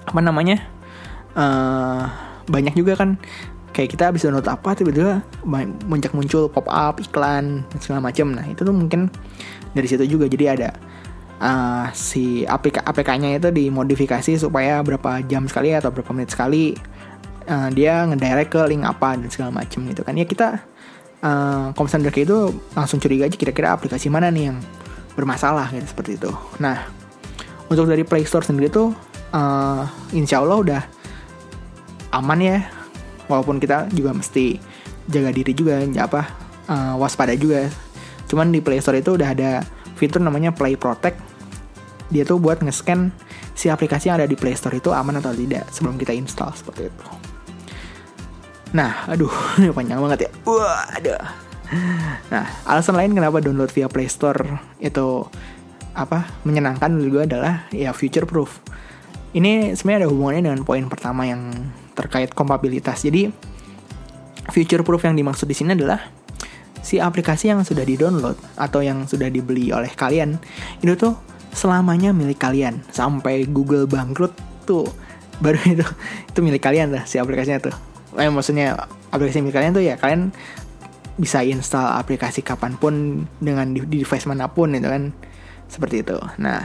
apa 0.05 0.21
namanya 0.21 0.61
uh, 1.39 2.05
banyak 2.45 2.77
juga 2.77 3.01
kan 3.01 3.17
kayak 3.73 3.97
kita 3.97 4.13
bisa 4.13 4.29
download 4.29 4.51
apa 4.53 4.77
tiba-tiba 4.77 5.25
muncul 5.89 6.13
muncul 6.13 6.43
pop 6.53 6.69
up 6.69 7.01
iklan 7.01 7.65
segala 7.81 8.05
macam 8.05 8.35
nah 8.37 8.45
itu 8.45 8.61
tuh 8.67 8.75
mungkin 8.77 9.09
dari 9.73 9.89
situ 9.89 10.05
juga. 10.05 10.29
Jadi 10.29 10.45
ada 10.45 10.77
uh, 11.41 11.87
si 11.97 12.45
APK 12.45 12.85
APK-nya 12.85 13.41
itu 13.41 13.49
dimodifikasi 13.49 14.37
supaya 14.37 14.85
berapa 14.85 15.25
jam 15.25 15.49
sekali 15.49 15.73
atau 15.73 15.89
berapa 15.89 16.13
menit 16.13 16.37
sekali 16.37 16.77
uh, 17.49 17.69
dia 17.73 18.05
ngedirect 18.07 18.51
ke 18.53 18.61
link 18.69 18.85
apa 18.85 19.17
dan 19.17 19.29
segala 19.33 19.51
macam 19.65 19.81
gitu 19.89 20.03
kan. 20.05 20.15
Ya 20.15 20.27
kita 20.29 20.61
uh, 21.23 21.73
kalau 21.73 21.87
misalnya 21.87 22.11
kayak 22.13 22.27
itu 22.29 22.39
langsung 22.75 22.99
curiga 22.99 23.27
aja 23.31 23.37
kira-kira 23.39 23.73
aplikasi 23.73 24.11
mana 24.13 24.29
nih 24.29 24.53
yang 24.53 24.59
bermasalah 25.15 25.71
gitu 25.73 25.87
seperti 25.87 26.19
itu. 26.21 26.31
Nah, 26.59 26.89
untuk 27.71 27.89
dari 27.89 28.05
Play 28.05 28.27
Store 28.27 28.45
sendiri 28.45 28.69
tuh 28.69 28.93
uh, 29.33 29.85
insya 30.13 30.43
Allah 30.43 30.59
udah 30.61 30.83
aman 32.13 32.41
ya. 32.43 32.59
Walaupun 33.31 33.63
kita 33.63 33.89
juga 33.95 34.13
mesti 34.13 34.61
jaga 35.09 35.31
diri 35.33 35.57
juga, 35.57 35.81
ya 35.89 36.05
apa 36.05 36.27
uh, 36.69 36.95
waspada 37.01 37.33
juga. 37.39 37.71
Cuman 38.29 38.53
di 38.53 38.61
Play 38.61 38.83
Store 38.83 38.99
itu 38.99 39.17
udah 39.17 39.33
ada 39.33 39.65
fitur 39.97 40.21
namanya 40.21 40.53
Play 40.53 40.77
Protect. 40.77 41.17
Dia 42.13 42.29
tuh 42.29 42.37
buat 42.37 42.61
nge-scan 42.61 43.09
si 43.57 43.73
aplikasi 43.73 44.13
yang 44.13 44.21
ada 44.21 44.29
di 44.29 44.37
Play 44.37 44.53
Store 44.53 44.77
itu 44.77 44.93
aman 44.93 45.17
atau 45.23 45.33
tidak 45.33 45.65
sebelum 45.73 45.97
kita 45.97 46.13
install 46.13 46.53
seperti 46.53 46.93
itu. 46.93 47.32
Nah, 48.73 49.05
aduh, 49.09 49.33
ini 49.61 49.69
panjang 49.73 50.01
banget 50.01 50.29
ya. 50.29 50.31
Wah, 50.49 50.85
aduh. 50.97 51.21
Nah, 52.29 52.45
alasan 52.69 52.97
lain 52.97 53.17
kenapa 53.17 53.41
download 53.41 53.73
via 53.73 53.89
Play 53.89 54.09
Store 54.09 54.61
itu 54.77 55.25
apa 55.93 56.29
menyenangkan 56.45 56.93
juga 57.01 57.25
adalah 57.29 57.69
ya 57.73 57.93
future 57.93 58.29
proof. 58.29 58.61
Ini 59.33 59.73
sebenarnya 59.73 60.05
ada 60.05 60.09
hubungannya 60.13 60.43
dengan 60.53 60.61
poin 60.65 60.85
pertama 60.89 61.25
yang 61.25 61.53
terkait 61.97 62.33
kompatibilitas. 62.37 63.01
Jadi 63.05 63.33
future 64.53 64.85
proof 64.85 65.05
yang 65.09 65.17
dimaksud 65.17 65.49
di 65.49 65.57
sini 65.57 65.73
adalah 65.73 66.01
si 66.85 67.01
aplikasi 67.01 67.49
yang 67.49 67.65
sudah 67.65 67.87
di-download 67.87 68.37
atau 68.59 68.85
yang 68.85 69.09
sudah 69.09 69.31
dibeli 69.31 69.71
oleh 69.71 69.89
kalian 69.95 70.37
itu 70.83 70.99
tuh 70.99 71.15
selamanya 71.55 72.11
milik 72.11 72.43
kalian 72.43 72.83
sampai 72.91 73.47
Google 73.47 73.87
bangkrut 73.87 74.35
tuh 74.67 74.89
baru 75.45 75.57
itu 75.65 75.87
itu 76.29 76.39
milik 76.45 76.61
kalian 76.61 76.93
lah 76.93 77.09
si 77.09 77.17
aplikasinya 77.17 77.73
tuh. 77.73 77.92
Eh, 78.19 78.29
maksudnya 78.29 78.89
aplikasi 79.09 79.41
milik 79.41 79.57
kalian 79.57 79.73
tuh 79.73 79.85
ya 79.85 79.97
kalian 79.97 80.33
bisa 81.17 81.45
install 81.45 82.01
aplikasi 82.01 82.41
kapan 82.41 82.77
pun 82.77 83.25
dengan 83.41 83.73
di, 83.73 83.85
device 83.85 84.25
mana 84.25 84.49
pun 84.49 84.73
itu 84.73 84.89
kan 84.89 85.13
seperti 85.69 86.05
itu. 86.05 86.17
Nah, 86.41 86.61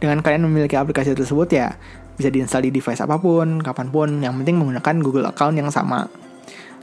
dengan 0.00 0.20
kalian 0.20 0.44
memiliki 0.44 0.76
aplikasi 0.76 1.16
tersebut 1.16 1.48
ya 1.52 1.76
bisa 2.16 2.28
diinstal 2.28 2.60
di 2.60 2.72
device 2.72 3.00
apa 3.00 3.16
pun, 3.16 3.60
kapan 3.64 3.88
pun. 3.88 4.08
Yang 4.20 4.44
penting 4.44 4.56
menggunakan 4.60 4.96
Google 5.00 5.26
account 5.28 5.56
yang 5.56 5.72
sama. 5.72 6.08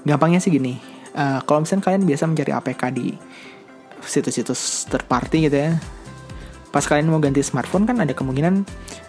Gampangnya 0.05 0.41
sih 0.41 0.49
gini, 0.53 0.77
uh, 1.17 1.41
kalau 1.43 1.65
misalnya 1.65 1.83
kalian 1.89 2.03
biasa 2.05 2.23
mencari 2.29 2.51
APK 2.53 2.81
di 2.93 3.07
situs-situs 4.07 4.87
third 4.87 5.05
party 5.09 5.49
gitu 5.49 5.57
ya 5.57 5.71
pas 6.71 6.83
kalian 6.83 7.09
mau 7.09 7.17
ganti 7.17 7.41
smartphone 7.41 7.87
kan 7.87 7.97
ada 7.97 8.11
kemungkinan 8.11 8.67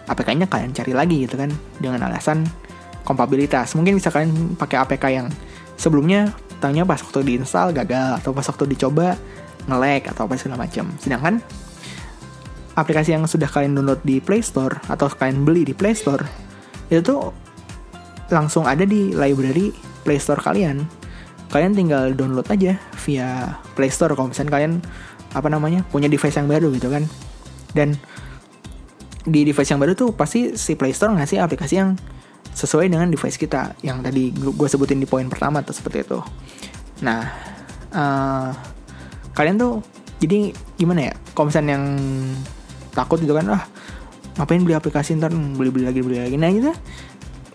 APK-nya 0.09 0.47
kalian 0.49 0.71
cari 0.73 0.93
lagi 0.95 1.27
gitu 1.27 1.37
kan 1.37 1.51
dengan 1.77 2.07
alasan 2.07 2.47
kompatibilitas 3.03 3.73
mungkin 3.73 3.97
bisa 3.97 4.13
kalian 4.13 4.55
pakai 4.59 4.77
APK 4.83 5.05
yang 5.11 5.27
sebelumnya 5.79 6.35
tanya 6.59 6.83
pas 6.83 6.99
waktu 6.99 7.23
diinstal 7.23 7.71
gagal 7.71 8.19
atau 8.19 8.35
pas 8.35 8.43
waktu 8.43 8.67
dicoba 8.67 9.15
nge-lag 9.65 10.03
atau 10.11 10.27
apa 10.27 10.35
segala 10.35 10.67
macam. 10.67 10.91
Sedangkan 10.99 11.39
aplikasi 12.75 13.15
yang 13.15 13.23
sudah 13.27 13.47
kalian 13.47 13.75
download 13.75 13.99
di 14.03 14.19
Play 14.23 14.43
Store 14.43 14.79
atau 14.87 15.07
kalian 15.11 15.43
beli 15.43 15.67
di 15.67 15.73
Play 15.75 15.95
Store 15.95 16.23
itu 16.89 17.01
tuh 17.05 17.31
langsung 18.33 18.65
ada 18.65 18.85
di 18.85 19.13
library 19.13 19.73
Play 20.03 20.19
Store 20.19 20.39
kalian. 20.39 20.85
Kalian 21.49 21.73
tinggal 21.73 22.13
download 22.13 22.45
aja 22.45 22.77
via 23.05 23.57
Play 23.73 23.89
Store. 23.89 24.13
Kalau 24.13 24.29
misalnya 24.29 24.53
kalian 24.53 24.73
apa 25.33 25.49
namanya 25.49 25.81
punya 25.89 26.05
device 26.05 26.37
yang 26.37 26.49
baru 26.49 26.69
gitu 26.73 26.89
kan. 26.93 27.05
Dan 27.73 27.97
di 29.25 29.45
device 29.45 29.69
yang 29.73 29.81
baru 29.81 29.93
tuh 29.97 30.13
pasti 30.13 30.57
si 30.57 30.77
Play 30.77 30.93
Store 30.93 31.13
ngasih 31.13 31.41
aplikasi 31.41 31.75
yang 31.81 31.97
sesuai 32.53 32.91
dengan 32.91 33.07
device 33.07 33.39
kita 33.39 33.77
yang 33.85 34.03
tadi 34.03 34.33
gue 34.33 34.67
sebutin 34.67 34.99
di 34.99 35.07
poin 35.07 35.25
pertama 35.31 35.63
tuh 35.63 35.73
seperti 35.75 36.03
itu. 36.05 36.19
Nah 37.05 37.21
uh, 37.93 38.49
kalian 39.33 39.55
tuh 39.55 39.79
jadi 40.19 40.51
gimana 40.75 41.11
ya? 41.11 41.13
Misalnya 41.39 41.79
yang 41.79 41.87
takut 42.91 43.23
gitu 43.23 43.31
kan 43.31 43.47
ah 43.47 43.63
ngapain 44.35 44.59
beli 44.63 44.75
aplikasi 44.75 45.15
ntar 45.15 45.31
beli 45.31 45.71
beli 45.71 45.85
lagi 45.87 45.99
beli 46.03 46.17
lagi. 46.19 46.35
Nah 46.35 46.49
gitu. 46.51 46.71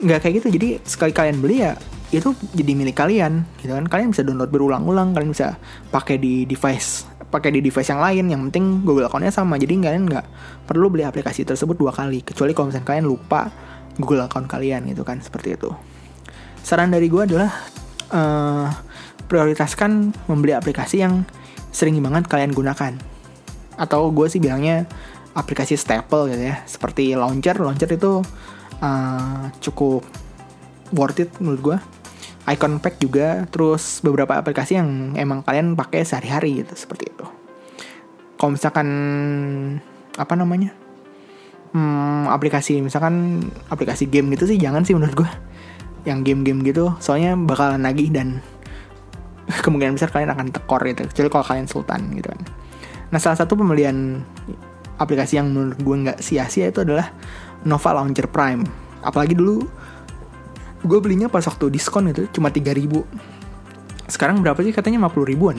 Nggak 0.05 0.19
kayak 0.25 0.35
gitu. 0.41 0.49
Jadi 0.57 0.69
sekali 0.85 1.13
kalian 1.13 1.39
beli 1.45 1.65
ya 1.65 1.77
itu 2.15 2.31
jadi 2.57 2.73
milik 2.73 2.97
kalian 2.97 3.45
gitu 3.61 3.77
kan. 3.77 3.85
Kalian 3.85 4.17
bisa 4.17 4.25
download 4.25 4.49
berulang-ulang 4.49 5.13
kalian 5.13 5.37
bisa 5.37 5.61
pakai 5.93 6.17
di 6.17 6.49
device 6.49 7.05
pakai 7.29 7.51
di 7.51 7.61
device 7.61 7.91
yang 7.91 8.01
lain. 8.01 8.25
Yang 8.31 8.41
penting 8.49 8.65
Google 8.87 9.11
accountnya 9.11 9.35
sama. 9.35 9.61
Jadi 9.61 9.85
kalian 9.85 10.07
nggak 10.09 10.27
perlu 10.65 10.89
beli 10.89 11.05
aplikasi 11.05 11.45
tersebut 11.45 11.77
dua 11.77 11.93
kali. 11.93 12.25
Kecuali 12.25 12.57
kalau 12.57 12.73
misalnya 12.73 12.87
kalian 12.89 13.05
lupa 13.05 13.53
Google 13.99 14.27
account 14.27 14.51
kalian 14.51 14.91
gitu 14.91 15.07
kan 15.07 15.23
seperti 15.23 15.55
itu. 15.55 15.71
Saran 16.65 16.91
dari 16.91 17.07
gue 17.13 17.23
adalah 17.23 17.51
uh, 18.11 18.69
prioritaskan 19.29 20.15
membeli 20.27 20.57
aplikasi 20.57 21.05
yang 21.05 21.23
sering 21.71 21.99
banget 22.01 22.27
kalian 22.27 22.51
gunakan. 22.55 22.95
Atau 23.77 24.11
gue 24.15 24.27
sih 24.31 24.39
bilangnya 24.39 24.87
aplikasi 25.35 25.75
staple 25.75 26.31
gitu 26.33 26.43
ya 26.51 26.63
seperti 26.67 27.15
launcher. 27.15 27.59
Launcher 27.59 27.91
itu 27.91 28.23
uh, 28.81 29.45
cukup 29.61 30.03
worth 30.95 31.21
it 31.23 31.31
menurut 31.43 31.61
gue 31.61 31.79
icon 32.45 32.77
pack 32.77 33.01
juga 33.01 33.49
terus 33.49 34.05
beberapa 34.05 34.37
aplikasi 34.37 34.77
yang 34.77 35.17
emang 35.17 35.41
kalian 35.41 35.73
pakai 35.73 36.05
sehari-hari 36.05 36.61
gitu 36.61 36.77
seperti 36.77 37.09
itu. 37.09 37.27
Kalau 38.37 38.53
misalkan 38.53 38.89
apa 40.15 40.35
namanya 40.37 40.77
hmm, 41.75 42.31
aplikasi 42.31 42.81
misalkan 42.81 43.45
aplikasi 43.69 44.07
game 44.07 44.33
gitu 44.33 44.49
sih 44.49 44.57
jangan 44.57 44.87
sih 44.87 44.95
menurut 44.95 45.27
gue 45.27 45.31
yang 46.05 46.21
game-game 46.21 46.61
gitu 46.65 46.93
soalnya 47.01 47.33
bakalan 47.35 47.81
nagih 47.81 48.13
dan 48.13 48.45
kemungkinan 49.65 49.97
besar 49.97 50.13
kalian 50.13 50.33
akan 50.33 50.47
tekor 50.53 50.81
gitu. 50.85 51.05
Kecuali 51.09 51.29
kalau 51.33 51.45
kalian 51.45 51.67
sultan 51.69 52.01
gitu 52.17 52.29
kan. 52.33 52.41
Nah 53.13 53.19
salah 53.21 53.39
satu 53.39 53.57
pembelian 53.57 54.25
aplikasi 54.97 55.41
yang 55.41 55.53
menurut 55.53 55.79
gue 55.81 55.97
nggak 56.09 56.19
sia-sia 56.23 56.71
itu 56.71 56.85
adalah 56.85 57.13
Nova 57.65 57.91
Launcher 57.97 58.29
Prime. 58.29 58.65
Apalagi 59.05 59.37
dulu 59.37 59.65
gue 60.85 60.99
belinya 61.01 61.33
pas 61.33 61.45
waktu 61.45 61.73
diskon 61.73 62.13
itu 62.13 62.29
cuma 62.29 62.53
3000 62.53 62.85
sekarang 64.05 64.45
berapa 64.45 64.61
sih? 64.61 64.73
Katanya 64.73 65.09
50 65.09 65.33
ribuan. 65.33 65.57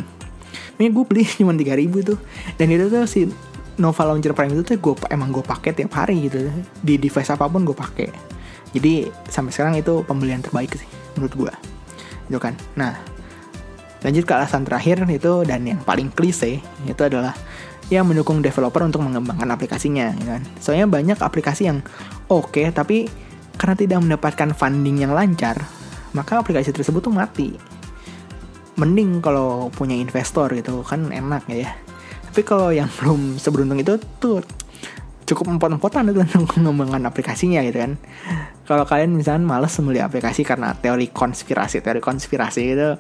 Ini 0.78 0.94
gue 0.94 1.04
beli 1.06 1.26
cuma 1.42 1.54
3000 1.54 2.10
tuh. 2.14 2.18
Dan 2.58 2.68
itu 2.74 2.86
tuh 2.90 3.06
si 3.10 3.30
Nova 3.76 4.08
Launcher 4.08 4.32
Prime 4.32 4.56
itu 4.56 4.64
tuh 4.64 4.78
gue 4.80 4.94
emang 5.12 5.36
gue 5.36 5.44
pakai 5.44 5.76
tiap 5.76 5.92
hari 6.00 6.32
gitu. 6.32 6.48
Di 6.80 6.96
device 6.96 7.32
apa 7.36 7.48
pun 7.52 7.68
gue 7.68 7.76
pakai. 7.76 8.10
Jadi 8.76 9.08
sampai 9.32 9.52
sekarang 9.56 9.76
itu 9.80 10.04
pembelian 10.04 10.44
terbaik 10.44 10.76
sih 10.76 10.88
menurut 11.16 11.34
gue 11.36 11.54
itu 12.28 12.40
kan. 12.42 12.54
Nah 12.76 12.96
lanjut 14.06 14.24
ke 14.28 14.34
alasan 14.38 14.68
terakhir 14.68 15.02
itu 15.10 15.42
dan 15.48 15.66
yang 15.66 15.82
paling 15.82 16.14
klise 16.14 16.62
itu 16.86 17.02
adalah 17.02 17.34
yang 17.90 18.06
mendukung 18.06 18.42
developer 18.42 18.82
untuk 18.82 19.02
mengembangkan 19.06 19.50
aplikasinya 19.54 20.14
ya 20.14 20.26
kan. 20.38 20.42
Soalnya 20.60 20.88
banyak 20.90 21.18
aplikasi 21.22 21.70
yang 21.70 21.80
oke 22.30 22.52
okay, 22.52 22.70
tapi 22.74 23.08
karena 23.56 23.76
tidak 23.80 24.00
mendapatkan 24.04 24.52
funding 24.52 25.08
yang 25.08 25.16
lancar, 25.16 25.56
maka 26.12 26.44
aplikasi 26.44 26.76
tersebut 26.76 27.00
tuh 27.00 27.14
mati. 27.16 27.56
Mending 28.76 29.24
kalau 29.24 29.72
punya 29.72 29.96
investor 29.96 30.52
gitu 30.52 30.84
kan 30.84 31.08
enak 31.08 31.48
ya. 31.48 31.72
Tapi 32.36 32.44
kalau 32.44 32.68
yang 32.76 32.92
belum 33.00 33.40
seberuntung 33.40 33.80
itu 33.80 33.96
tuh 34.20 34.44
cukup 35.24 35.56
empot-empotan 35.56 36.12
itu 36.12 36.20
untuk 36.20 36.52
mengembangkan 36.60 37.08
aplikasinya 37.08 37.64
gitu 37.64 37.80
kan. 37.80 37.96
Kalau 38.68 38.84
kalian 38.84 39.16
misalnya 39.16 39.48
males 39.48 39.72
membeli 39.80 40.04
aplikasi 40.04 40.44
karena 40.44 40.76
teori 40.76 41.14
konspirasi, 41.16 41.80
teori 41.80 42.02
konspirasi 42.04 42.62
gitu, 42.76 43.00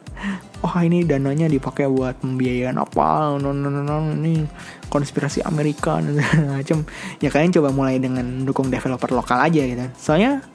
oh 0.64 0.76
ini 0.80 1.04
dananya 1.04 1.52
dipakai 1.52 1.90
buat 1.90 2.22
pembiayaan 2.22 2.78
apa, 2.80 3.36
no 3.42 3.50
no 3.50 3.68
no, 3.68 3.82
no 3.84 3.98
ini 4.14 4.46
konspirasi 4.88 5.44
Amerika 5.44 6.00
dan 6.06 6.16
macam. 6.56 6.88
Ya 7.20 7.28
kalian 7.28 7.52
coba 7.60 7.76
mulai 7.76 8.00
dengan 8.00 8.48
dukung 8.48 8.72
developer 8.72 9.12
lokal 9.12 9.44
aja 9.44 9.62
gitu. 9.68 9.86
Soalnya 10.00 10.46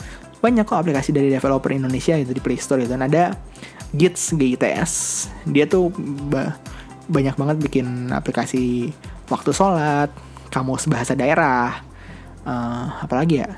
banyak 0.40 0.64
kok 0.64 0.80
aplikasi 0.80 1.12
dari 1.12 1.28
developer 1.28 1.68
Indonesia 1.68 2.16
itu 2.16 2.32
di 2.32 2.40
Play 2.40 2.56
Store 2.56 2.80
itu. 2.80 2.96
Ada 2.96 3.36
Gits 3.90 4.32
GITS, 4.38 4.92
dia 5.50 5.66
tuh 5.66 5.90
banyak 7.10 7.34
banget 7.34 7.56
bikin 7.58 8.14
aplikasi 8.14 8.94
waktu 9.26 9.50
sholat, 9.50 10.14
kamus 10.54 10.86
bahasa 10.86 11.18
daerah, 11.18 11.82
uh, 12.46 13.02
apalagi 13.02 13.42
ya? 13.42 13.50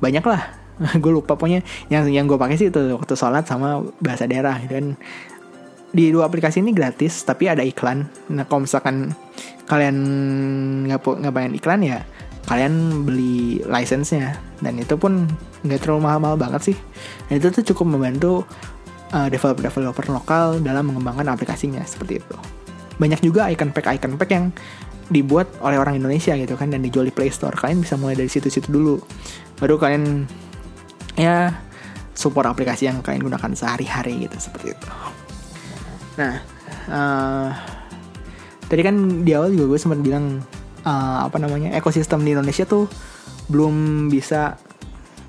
Banyak 0.00 0.24
lah. 0.24 0.42
Gue 1.02 1.12
lupa 1.12 1.36
pokoknya 1.36 1.60
yang 1.92 2.08
yang 2.08 2.24
gue 2.24 2.40
pakai 2.40 2.56
sih 2.56 2.72
itu 2.72 2.96
waktu 2.96 3.12
sholat 3.12 3.44
sama 3.44 3.84
bahasa 4.00 4.24
daerah 4.24 4.56
gitu 4.64 4.80
kan. 4.80 4.86
Di 5.90 6.08
dua 6.14 6.30
aplikasi 6.30 6.64
ini 6.64 6.72
gratis 6.72 7.20
tapi 7.28 7.52
ada 7.52 7.60
iklan. 7.60 8.08
Nah 8.32 8.48
kalau 8.48 8.64
misalkan 8.64 9.12
kalian 9.68 9.96
nggak 10.88 11.02
nggak 11.04 11.34
pengen 11.34 11.52
iklan 11.58 11.80
ya 11.84 11.98
kalian 12.48 13.04
beli 13.04 13.60
license-nya. 13.68 14.40
Dan 14.64 14.80
itu 14.80 14.96
pun 14.96 15.28
nggak 15.66 15.84
terlalu 15.84 16.08
mahal-mahal 16.08 16.40
banget 16.40 16.72
sih. 16.72 16.76
Dan 17.28 17.44
itu 17.44 17.52
tuh 17.52 17.64
cukup 17.74 17.92
membantu 17.92 18.48
developer-developer 19.10 20.06
lokal 20.14 20.62
dalam 20.62 20.90
mengembangkan 20.90 21.34
aplikasinya 21.34 21.82
seperti 21.82 22.22
itu. 22.22 22.36
Banyak 23.02 23.20
juga 23.24 23.50
icon 23.50 23.74
pack 23.74 23.98
icon 23.98 24.14
pack 24.14 24.30
yang 24.30 24.54
dibuat 25.10 25.50
oleh 25.58 25.76
orang 25.76 25.98
Indonesia 25.98 26.38
gitu 26.38 26.54
kan 26.54 26.70
dan 26.70 26.86
dijual 26.86 27.02
di 27.02 27.14
Play 27.14 27.34
Store. 27.34 27.52
Kalian 27.52 27.82
bisa 27.82 27.98
mulai 27.98 28.14
dari 28.14 28.30
situ-situ 28.30 28.70
dulu. 28.70 29.02
Baru 29.58 29.76
kalian 29.76 30.24
ya 31.18 31.50
support 32.14 32.46
aplikasi 32.46 32.86
yang 32.86 33.02
kalian 33.02 33.26
gunakan 33.26 33.50
sehari-hari 33.52 34.30
gitu 34.30 34.38
seperti 34.38 34.78
itu. 34.78 34.88
Nah 36.14 36.34
uh, 36.86 37.48
tadi 38.70 38.82
kan 38.86 39.26
di 39.26 39.34
awal 39.34 39.50
juga 39.50 39.74
gue 39.74 39.78
sempat 39.82 39.98
bilang 39.98 40.38
uh, 40.86 41.26
apa 41.26 41.36
namanya 41.42 41.74
ekosistem 41.74 42.22
di 42.22 42.38
Indonesia 42.38 42.62
tuh 42.62 42.86
belum 43.50 44.06
bisa 44.06 44.54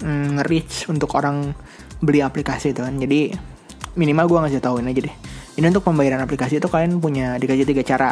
mm, 0.05 0.37
nge-reach 0.37 0.85
untuk 0.93 1.17
orang 1.17 1.57
beli 2.05 2.21
aplikasi 2.21 2.77
itu 2.77 2.85
kan. 2.85 2.93
Jadi 3.01 3.50
minimal 3.95 4.25
gue 4.27 4.39
ngasih 4.47 4.61
tahuin 4.63 4.87
aja 4.87 5.01
deh. 5.07 5.15
Ini 5.59 5.65
untuk 5.67 5.83
pembayaran 5.83 6.23
aplikasi 6.23 6.63
itu 6.63 6.67
kalian 6.71 7.03
punya 7.03 7.35
dikasih 7.35 7.67
tiga 7.67 7.83
cara. 7.83 8.11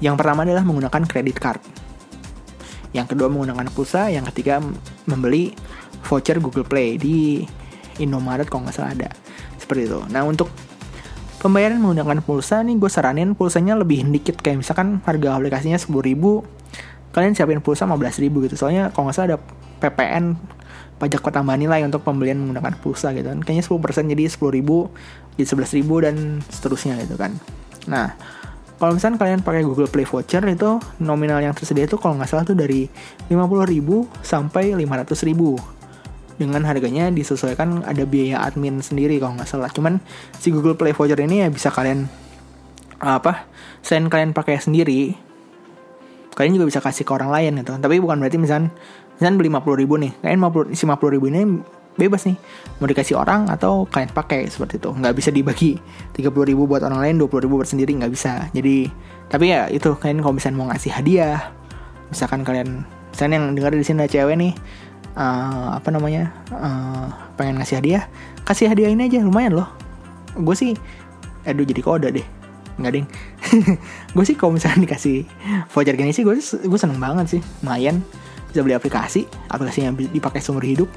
Yang 0.00 0.14
pertama 0.18 0.42
adalah 0.42 0.64
menggunakan 0.64 1.02
credit 1.04 1.36
card. 1.36 1.60
Yang 2.96 3.16
kedua 3.16 3.28
menggunakan 3.28 3.68
pulsa. 3.70 4.08
Yang 4.08 4.32
ketiga 4.32 4.64
membeli 5.04 5.52
voucher 6.02 6.40
Google 6.40 6.64
Play 6.64 6.96
di 6.96 7.44
Indomaret 8.00 8.48
kalau 8.48 8.64
nggak 8.66 8.74
salah 8.74 8.92
ada. 8.96 9.10
Seperti 9.60 9.92
itu. 9.92 10.00
Nah 10.08 10.24
untuk 10.24 10.48
pembayaran 11.38 11.78
menggunakan 11.78 12.24
pulsa 12.24 12.64
nih 12.64 12.80
gue 12.80 12.90
saranin 12.90 13.36
pulsanya 13.36 13.76
lebih 13.76 14.08
dikit. 14.08 14.40
Kayak 14.40 14.64
misalkan 14.64 15.04
harga 15.04 15.36
aplikasinya 15.36 15.76
10 15.76 15.92
ribu 16.00 16.42
kalian 17.12 17.36
siapin 17.36 17.60
pulsa 17.60 17.84
15 17.84 18.24
ribu 18.24 18.40
gitu. 18.48 18.56
Soalnya 18.56 18.88
kalau 18.90 19.12
nggak 19.12 19.16
salah 19.16 19.28
ada 19.36 19.38
PPN 19.84 20.24
pajak 21.02 21.18
pertambahan 21.18 21.58
nilai 21.58 21.82
untuk 21.82 22.06
pembelian 22.06 22.38
menggunakan 22.38 22.78
pulsa 22.78 23.10
gitu 23.10 23.26
kan. 23.26 23.42
Kayaknya 23.42 23.66
10% 23.66 24.14
jadi 24.14 24.24
10 24.30 24.38
ribu 24.54 24.86
jadi 25.34 25.46
11 25.50 25.78
ribu 25.82 25.94
dan 25.98 26.14
seterusnya 26.46 26.94
gitu 27.02 27.18
kan. 27.18 27.34
Nah 27.90 28.14
kalau 28.78 28.94
misalnya 28.94 29.18
kalian 29.18 29.42
pakai 29.42 29.62
Google 29.66 29.90
Play 29.90 30.06
Voucher 30.06 30.42
itu 30.46 30.78
nominal 31.02 31.42
yang 31.42 31.54
tersedia 31.54 31.90
itu 31.90 31.98
kalau 31.98 32.18
nggak 32.18 32.30
salah 32.30 32.46
tuh 32.46 32.54
dari 32.58 32.86
50.000 33.30 33.78
sampai 34.26 34.74
500.000 34.74 36.38
dengan 36.38 36.62
harganya 36.66 37.06
disesuaikan 37.10 37.86
ada 37.86 38.02
biaya 38.02 38.42
admin 38.42 38.82
sendiri 38.82 39.18
kalau 39.18 39.38
nggak 39.38 39.50
salah. 39.50 39.70
Cuman 39.70 40.02
si 40.38 40.50
Google 40.54 40.78
Play 40.78 40.94
Voucher 40.94 41.18
ini 41.18 41.42
ya 41.42 41.48
bisa 41.50 41.70
kalian 41.70 42.06
apa 43.02 43.50
selain 43.82 44.06
kalian 44.06 44.34
pakai 44.34 44.58
sendiri. 44.58 45.18
Kalian 46.34 46.58
juga 46.58 46.66
bisa 46.70 46.80
kasih 46.82 47.06
ke 47.06 47.12
orang 47.14 47.30
lain 47.30 47.62
gitu 47.62 47.76
tapi 47.78 48.02
bukan 48.02 48.18
berarti 48.18 48.38
misalnya 48.40 48.74
misalnya 49.22 49.38
beli 49.38 49.54
50 49.54 49.82
ribu 49.86 49.94
nih 50.02 50.10
kalian 50.18 50.42
50, 50.50 50.74
si 50.74 50.82
50 50.82 51.14
ribu 51.14 51.30
ini 51.30 51.40
bebas 51.94 52.24
nih. 52.24 52.36
Mau 52.80 52.88
dikasih 52.88 53.14
orang 53.20 53.52
atau 53.52 53.84
kalian 53.84 54.10
pakai 54.10 54.48
seperti 54.48 54.80
itu. 54.80 54.90
Nggak 54.90 55.14
bisa 55.14 55.30
dibagi. 55.30 55.78
30 56.16 56.50
ribu 56.50 56.64
buat 56.66 56.82
orang 56.82 56.98
lain 57.04 57.14
20 57.20 57.44
ribu 57.46 57.60
buat 57.60 57.68
sendiri 57.68 57.92
nggak 57.94 58.12
bisa. 58.12 58.48
Jadi 58.50 58.88
tapi 59.28 59.52
ya 59.52 59.68
itu 59.70 59.94
kalian 59.96 60.20
kalau 60.20 60.34
misalnya 60.36 60.58
mau 60.58 60.68
ngasih 60.68 60.92
hadiah 60.92 61.40
misalkan 62.12 62.44
kalian 62.44 62.84
misalnya 63.08 63.40
yang 63.40 63.46
dengar 63.56 63.72
di 63.72 63.80
sini 63.80 64.04
ada 64.04 64.12
cewek 64.12 64.36
nih 64.36 64.52
uh, 65.16 65.72
apa 65.80 65.88
namanya 65.88 66.36
uh, 66.52 67.08
pengen 67.40 67.56
ngasih 67.56 67.80
hadiah 67.80 68.04
kasih 68.44 68.68
hadiah 68.68 68.92
ini 68.92 69.08
aja 69.08 69.24
lumayan 69.24 69.56
loh. 69.56 69.68
Gue 70.36 70.52
sih 70.52 70.76
aduh 71.48 71.64
jadi 71.64 71.80
kode 71.80 72.08
deh. 72.12 72.26
Nggak 72.80 72.92
ding. 72.92 73.06
Gue 74.16 74.24
sih 74.24 74.32
kalau 74.32 74.56
misalnya 74.56 74.88
dikasih 74.88 75.28
voucher 75.68 75.92
gini 75.92 76.12
sih 76.16 76.24
gue 76.24 76.40
gue 76.40 76.78
seneng 76.80 76.96
banget 76.96 77.36
sih. 77.36 77.40
Lumayan 77.60 78.00
bisa 78.52 78.60
beli 78.60 78.76
aplikasi 78.76 79.24
aplikasinya 79.48 79.96
dipakai 79.96 80.44
seumur 80.44 80.62
hidup 80.62 80.88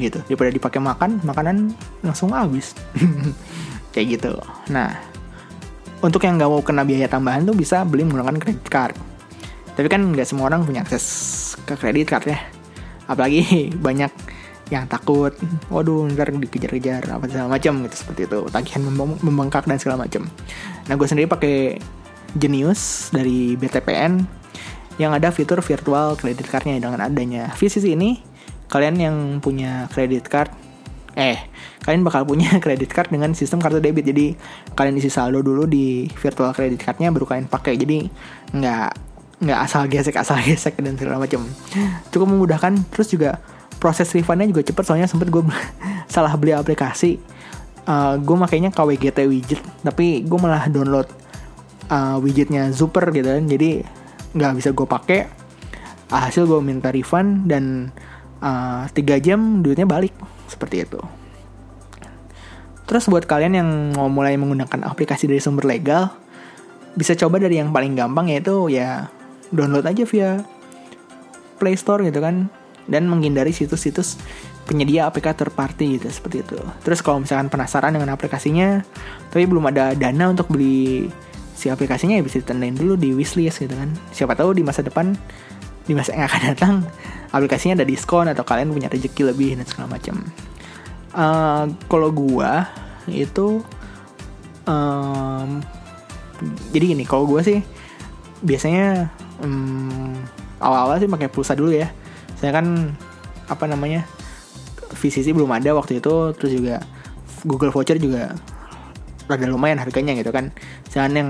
gitu. 0.00 0.24
Daripada 0.24 0.48
dipakai 0.48 0.80
makan 0.80 1.20
makanan 1.20 1.76
langsung 2.00 2.32
habis. 2.32 2.72
Kayak 3.92 4.06
gitu. 4.18 4.32
Nah 4.72 4.96
untuk 6.02 6.24
yang 6.24 6.40
nggak 6.40 6.50
mau 6.50 6.64
kena 6.64 6.82
biaya 6.82 7.06
tambahan 7.06 7.46
tuh 7.46 7.54
bisa 7.54 7.84
beli 7.84 8.02
menggunakan 8.08 8.40
kredit 8.40 8.66
card. 8.66 8.96
Tapi 9.76 9.86
kan 9.88 10.02
nggak 10.02 10.26
semua 10.26 10.50
orang 10.50 10.64
punya 10.64 10.82
akses 10.82 11.04
ke 11.68 11.76
kredit 11.76 12.08
card 12.08 12.26
ya. 12.32 12.40
Apalagi 13.06 13.68
banyak 13.86 14.10
yang 14.72 14.88
takut 14.88 15.36
waduh 15.68 16.08
ntar 16.08 16.32
dikejar-kejar 16.32 17.04
apa 17.04 17.28
segala 17.28 17.52
macam 17.52 17.84
gitu 17.84 17.96
seperti 17.96 18.20
itu. 18.24 18.40
Tagihan 18.48 18.82
membengkak 19.20 19.68
dan 19.68 19.76
segala 19.76 20.08
macam. 20.08 20.24
Nah 20.88 20.94
gue 20.96 21.06
sendiri 21.06 21.28
pakai 21.28 21.76
Genius 22.32 23.12
dari 23.12 23.60
BTPN 23.60 24.41
yang 25.02 25.10
ada 25.10 25.34
fitur 25.34 25.58
virtual 25.58 26.14
credit 26.14 26.46
cardnya 26.46 26.78
dengan 26.78 27.02
adanya. 27.02 27.50
VCC 27.58 27.98
ini 27.98 28.22
kalian 28.70 28.96
yang 28.96 29.16
punya 29.42 29.90
credit 29.90 30.30
card 30.30 30.54
eh 31.12 31.36
kalian 31.84 32.06
bakal 32.06 32.24
punya 32.24 32.56
credit 32.64 32.88
card 32.88 33.12
dengan 33.12 33.34
sistem 33.36 33.60
kartu 33.60 33.82
debit. 33.82 34.06
Jadi 34.06 34.32
kalian 34.72 34.96
isi 34.96 35.10
saldo 35.12 35.42
dulu 35.44 35.68
di 35.68 36.08
virtual 36.08 36.54
credit 36.56 36.80
cardnya 36.80 37.12
baru 37.12 37.26
kalian 37.28 37.46
pakai. 37.50 37.76
Jadi 37.76 38.08
nggak 38.54 38.90
nggak 39.42 39.58
asal 39.58 39.90
gesek 39.90 40.14
asal 40.14 40.38
gesek 40.38 40.78
dan 40.78 40.94
segala 40.96 41.18
macam. 41.20 41.44
Cukup 42.14 42.26
memudahkan. 42.30 42.78
Terus 42.94 43.08
juga 43.10 43.30
proses 43.82 44.08
refundnya 44.14 44.48
juga 44.48 44.62
cepet. 44.62 44.84
Soalnya 44.86 45.08
sempet 45.10 45.28
gue 45.28 45.42
salah 46.14 46.32
beli 46.38 46.54
aplikasi. 46.54 47.18
Uh, 47.82 48.14
gue 48.22 48.36
makainya 48.38 48.70
KWGT 48.70 49.18
widget. 49.26 49.60
Tapi 49.82 50.22
gue 50.22 50.38
malah 50.38 50.70
download 50.70 51.10
uh, 51.90 52.16
widgetnya 52.22 52.70
super 52.70 53.10
gitu 53.10 53.26
kan. 53.26 53.44
Jadi 53.44 53.82
nggak 54.32 54.52
bisa 54.56 54.70
gue 54.72 54.86
pakai 54.88 55.20
hasil 56.12 56.44
gue 56.44 56.60
minta 56.60 56.92
refund 56.92 57.48
dan 57.48 57.88
uh, 58.44 58.84
tiga 58.92 59.16
jam 59.16 59.64
duitnya 59.64 59.88
balik 59.88 60.12
seperti 60.50 60.84
itu. 60.84 61.00
Terus 62.84 63.08
buat 63.08 63.24
kalian 63.24 63.54
yang 63.56 63.68
mau 63.96 64.12
mulai 64.12 64.36
menggunakan 64.36 64.84
aplikasi 64.84 65.24
dari 65.24 65.40
sumber 65.40 65.64
legal, 65.64 66.12
bisa 66.92 67.16
coba 67.16 67.40
dari 67.40 67.56
yang 67.56 67.72
paling 67.72 67.96
gampang 67.96 68.28
yaitu 68.28 68.68
ya 68.68 69.08
download 69.48 69.88
aja 69.88 70.04
via 70.04 70.30
Play 71.56 71.78
Store 71.78 72.04
gitu 72.04 72.20
kan 72.20 72.52
dan 72.90 73.08
menghindari 73.08 73.54
situs-situs 73.54 74.18
penyedia 74.66 75.08
APK 75.08 75.32
third 75.32 75.54
party 75.54 75.96
gitu 75.96 76.12
seperti 76.12 76.44
itu. 76.44 76.58
Terus 76.84 77.00
kalau 77.00 77.24
misalkan 77.24 77.48
penasaran 77.48 77.94
dengan 77.96 78.12
aplikasinya 78.12 78.84
tapi 79.32 79.48
belum 79.48 79.72
ada 79.72 79.96
dana 79.96 80.28
untuk 80.28 80.52
beli 80.52 81.08
si 81.62 81.70
aplikasinya 81.70 82.18
ya 82.18 82.26
bisa 82.26 82.42
ditandain 82.42 82.74
dulu 82.74 82.98
di 82.98 83.14
wishlist 83.14 83.62
gitu 83.62 83.78
kan. 83.78 83.94
Siapa 84.10 84.34
tahu 84.34 84.58
di 84.58 84.66
masa 84.66 84.82
depan 84.82 85.14
di 85.86 85.94
masa 85.94 86.10
yang 86.10 86.26
akan 86.26 86.42
datang 86.50 86.74
aplikasinya 87.30 87.78
ada 87.78 87.86
diskon 87.86 88.26
atau 88.26 88.42
kalian 88.42 88.74
punya 88.74 88.90
rezeki 88.90 89.30
lebih 89.30 89.54
dan 89.54 89.66
segala 89.70 89.94
macam. 89.94 90.26
Uh, 91.14 91.70
kalau 91.86 92.10
gua 92.10 92.66
itu 93.06 93.62
um, 94.66 95.62
jadi 96.74 96.98
gini, 96.98 97.06
kalau 97.06 97.30
gua 97.30 97.46
sih 97.46 97.62
biasanya 98.42 99.06
um, 99.38 100.18
awal-awal 100.58 100.98
sih 100.98 101.06
pakai 101.06 101.30
pulsa 101.30 101.54
dulu 101.54 101.70
ya. 101.70 101.86
Saya 102.42 102.58
kan 102.58 102.98
apa 103.46 103.70
namanya 103.70 104.02
VCC 104.98 105.30
belum 105.30 105.50
ada 105.54 105.78
waktu 105.78 106.02
itu, 106.02 106.34
terus 106.34 106.58
juga 106.58 106.82
Google 107.46 107.70
Voucher 107.70 108.02
juga 108.02 108.34
rada 109.28 109.46
lumayan 109.46 109.78
harganya 109.78 110.16
gitu 110.18 110.30
kan. 110.34 110.50
Jangan 110.90 111.12
yang 111.14 111.28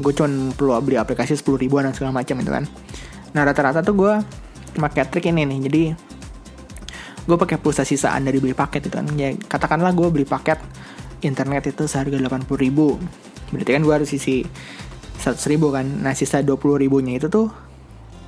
gue 0.00 0.12
cuma 0.16 0.50
perlu 0.54 0.74
beli 0.82 0.96
aplikasi 0.98 1.38
10 1.38 1.60
ribuan 1.60 1.86
dan 1.86 1.92
segala 1.94 2.12
macam 2.14 2.40
gitu 2.40 2.52
kan. 2.52 2.64
Nah 3.34 3.42
rata-rata 3.42 3.82
tuh 3.82 3.94
gue 3.94 4.12
pakai 4.78 5.06
trik 5.10 5.30
ini 5.30 5.46
nih. 5.46 5.58
Jadi 5.68 5.82
gue 7.24 7.36
pakai 7.40 7.56
pulsa 7.56 7.82
sisaan 7.86 8.26
dari 8.26 8.38
beli 8.38 8.52
paket 8.52 8.88
itu 8.88 8.94
kan. 8.94 9.06
Ya 9.16 9.32
katakanlah 9.34 9.92
gue 9.96 10.08
beli 10.10 10.26
paket 10.26 10.58
internet 11.24 11.72
itu 11.72 11.88
seharga 11.88 12.16
80 12.16 12.46
ribu. 12.60 13.00
Berarti 13.52 13.70
kan 13.70 13.82
gue 13.82 13.94
harus 13.94 14.10
isi 14.12 14.44
100 15.20 15.40
ribu 15.52 15.72
kan. 15.72 15.84
Nah 15.84 16.12
sisa 16.12 16.44
20 16.44 16.58
ribunya 16.80 17.16
itu 17.16 17.30
tuh 17.32 17.48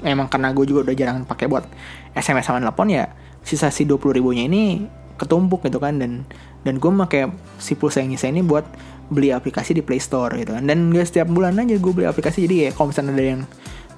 emang 0.05 0.29
karena 0.29 0.53
gue 0.53 0.65
juga 0.69 0.93
udah 0.93 0.95
jarang 0.97 1.25
pakai 1.25 1.49
buat 1.49 1.65
SMS 2.13 2.53
sama 2.53 2.61
telepon 2.61 2.93
ya 2.93 3.09
sisa 3.41 3.73
si 3.73 3.89
20 3.89 4.21
ribunya 4.21 4.45
ini 4.45 4.87
ketumpuk 5.21 5.65
gitu 5.69 5.79
kan. 5.83 6.01
Dan 6.01 6.25
dan 6.65 6.83
gue 6.83 6.91
pakai 6.91 7.31
si 7.63 7.79
pulsa 7.79 8.03
yang 8.03 8.17
nyisa 8.17 8.27
ini 8.33 8.43
buat 8.43 8.67
beli 9.07 9.31
aplikasi 9.31 9.75
di 9.75 9.83
Play 9.83 10.03
Store 10.03 10.35
gitu 10.35 10.55
kan. 10.55 10.67
Dan 10.67 10.91
gak 10.91 11.07
setiap 11.07 11.29
bulan 11.31 11.59
aja 11.59 11.79
gue 11.79 11.93
beli 11.93 12.07
aplikasi. 12.07 12.47
Jadi 12.47 12.67
ya 12.67 12.71
kalau 12.75 12.91
misalnya 12.91 13.13
ada 13.15 13.25
yang 13.25 13.43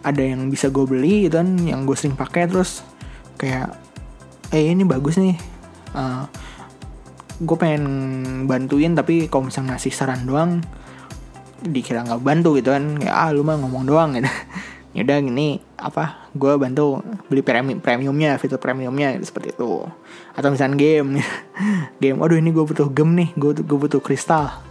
ada 0.05 0.23
yang 0.23 0.41
bisa 0.47 0.71
gue 0.71 0.85
beli 0.87 1.27
gitu 1.27 1.43
kan 1.43 1.59
yang 1.67 1.83
gue 1.83 1.97
sering 1.99 2.15
pakai 2.15 2.47
terus 2.47 2.87
kayak 3.41 3.75
eh 4.55 4.73
ini 4.73 4.85
bagus 4.85 5.19
nih. 5.19 5.37
Uh, 5.97 5.99
eh, 5.99 6.23
gue 7.39 7.57
pengen 7.57 7.85
bantuin 8.51 8.93
tapi 8.93 9.31
kalau 9.31 9.49
misalnya 9.49 9.77
ngasih 9.79 9.93
saran 9.95 10.27
doang 10.27 10.59
dikira 11.63 12.05
nggak 12.07 12.23
bantu 12.23 12.55
gitu 12.61 12.71
kan. 12.75 13.01
Ya 13.01 13.13
ah 13.17 13.31
lu 13.33 13.43
mah 13.43 13.57
ngomong 13.59 13.85
doang 13.89 14.17
gitu. 14.17 14.29
Ya 14.97 15.05
udah 15.05 15.21
gini 15.21 15.63
apa 15.79 16.27
gue 16.35 16.59
bantu 16.59 17.05
beli 17.31 17.45
premium 17.45 17.79
premiumnya 17.79 18.35
fitur 18.41 18.59
premiumnya 18.59 19.15
gitu, 19.15 19.31
seperti 19.31 19.55
itu. 19.55 19.85
Atau 20.35 20.49
misalnya 20.51 20.75
game 20.75 21.23
game 22.03 22.19
aduh 22.19 22.41
ini 22.41 22.51
gue 22.51 22.65
butuh 22.65 22.89
game 22.91 23.13
nih 23.15 23.29
gue 23.37 23.79
butuh 23.79 24.03
kristal 24.03 24.68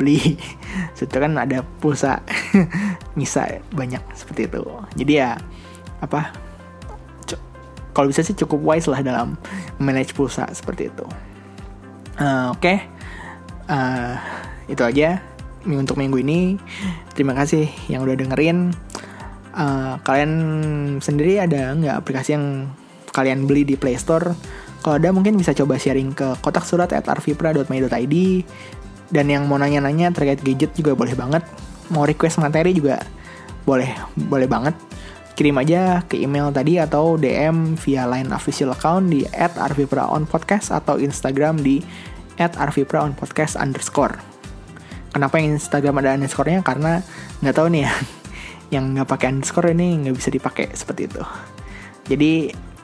beli. 0.00 0.40
Itu 0.96 1.12
kan 1.12 1.36
ada 1.36 1.60
pulsa 1.60 2.24
bisa 3.20 3.60
banyak 3.76 4.00
seperti 4.16 4.48
itu. 4.48 4.64
Jadi 4.96 5.12
ya 5.20 5.36
apa 6.00 6.32
kalau 7.92 8.08
bisa 8.08 8.22
sih 8.24 8.38
cukup 8.38 8.62
wise 8.62 8.88
lah 8.88 9.02
dalam 9.02 9.36
manage 9.82 10.14
pulsa 10.14 10.48
seperti 10.54 10.88
itu. 10.88 11.06
Uh, 12.16 12.54
oke. 12.54 12.62
Okay. 12.62 12.76
uh, 13.66 13.74
eh, 13.74 14.14
itu 14.70 14.82
aja 14.86 15.18
untuk 15.66 15.98
minggu 15.98 16.22
ini. 16.22 16.56
Terima 17.12 17.34
kasih 17.34 17.68
yang 17.90 18.06
udah 18.06 18.16
dengerin. 18.16 18.72
Uh, 19.50 19.98
kalian 20.06 20.32
sendiri 21.02 21.42
ada 21.42 21.74
nggak 21.74 21.96
aplikasi 22.06 22.38
yang 22.38 22.70
kalian 23.10 23.50
beli 23.50 23.66
di 23.66 23.74
Play 23.74 23.98
Store? 23.98 24.32
Kalau 24.80 24.96
ada 24.96 25.12
mungkin 25.12 25.36
bisa 25.36 25.52
coba 25.52 25.76
sharing 25.76 26.16
ke 26.16 26.40
kotak 26.40 26.64
surat 26.64 26.88
at 26.96 27.04
arvipra.my.id 27.04 28.16
dan 29.10 29.26
yang 29.26 29.44
mau 29.50 29.58
nanya-nanya 29.58 30.14
terkait 30.14 30.40
gadget 30.40 30.72
juga 30.78 30.94
boleh 30.94 31.14
banget. 31.18 31.42
Mau 31.90 32.06
request 32.06 32.38
materi 32.38 32.70
juga 32.74 33.02
boleh 33.66 33.90
boleh 34.14 34.46
banget. 34.46 34.74
Kirim 35.34 35.56
aja 35.58 36.04
ke 36.06 36.20
email 36.20 36.52
tadi 36.54 36.78
atau 36.78 37.18
DM 37.18 37.74
via 37.74 38.06
line 38.06 38.30
official 38.30 38.70
account 38.74 39.10
di 39.10 39.26
@arvipraonpodcast 39.34 40.70
atau 40.70 40.96
Instagram 41.00 41.58
di 41.58 41.82
@arvipraonpodcast 42.38 43.58
underscore. 43.58 44.14
Kenapa 45.10 45.42
yang 45.42 45.58
Instagram 45.58 45.98
ada 45.98 46.14
underscore-nya? 46.14 46.62
Karena 46.62 47.02
nggak 47.42 47.54
tahu 47.56 47.66
nih 47.72 47.82
ya, 47.82 47.92
yang 48.78 48.94
nggak 48.94 49.08
pakai 49.10 49.26
underscore 49.34 49.74
ini 49.74 50.06
nggak 50.06 50.14
bisa 50.14 50.30
dipakai 50.30 50.70
seperti 50.70 51.10
itu. 51.10 51.22
Jadi 52.06 52.32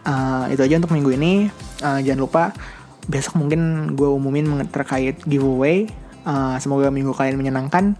uh, 0.08 0.50
itu 0.50 0.62
aja 0.64 0.74
untuk 0.82 0.90
minggu 0.96 1.10
ini. 1.14 1.32
Uh, 1.84 2.00
jangan 2.00 2.20
lupa 2.24 2.44
besok 3.06 3.38
mungkin 3.38 3.92
gue 3.94 4.08
umumin 4.08 4.64
terkait 4.66 5.22
giveaway 5.28 5.86
Uh, 6.26 6.58
semoga 6.58 6.90
minggu 6.90 7.14
kalian 7.14 7.38
menyenangkan 7.38 7.94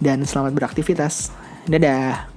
dan 0.00 0.24
selamat 0.24 0.56
beraktivitas. 0.56 1.28
Dadah. 1.68 2.35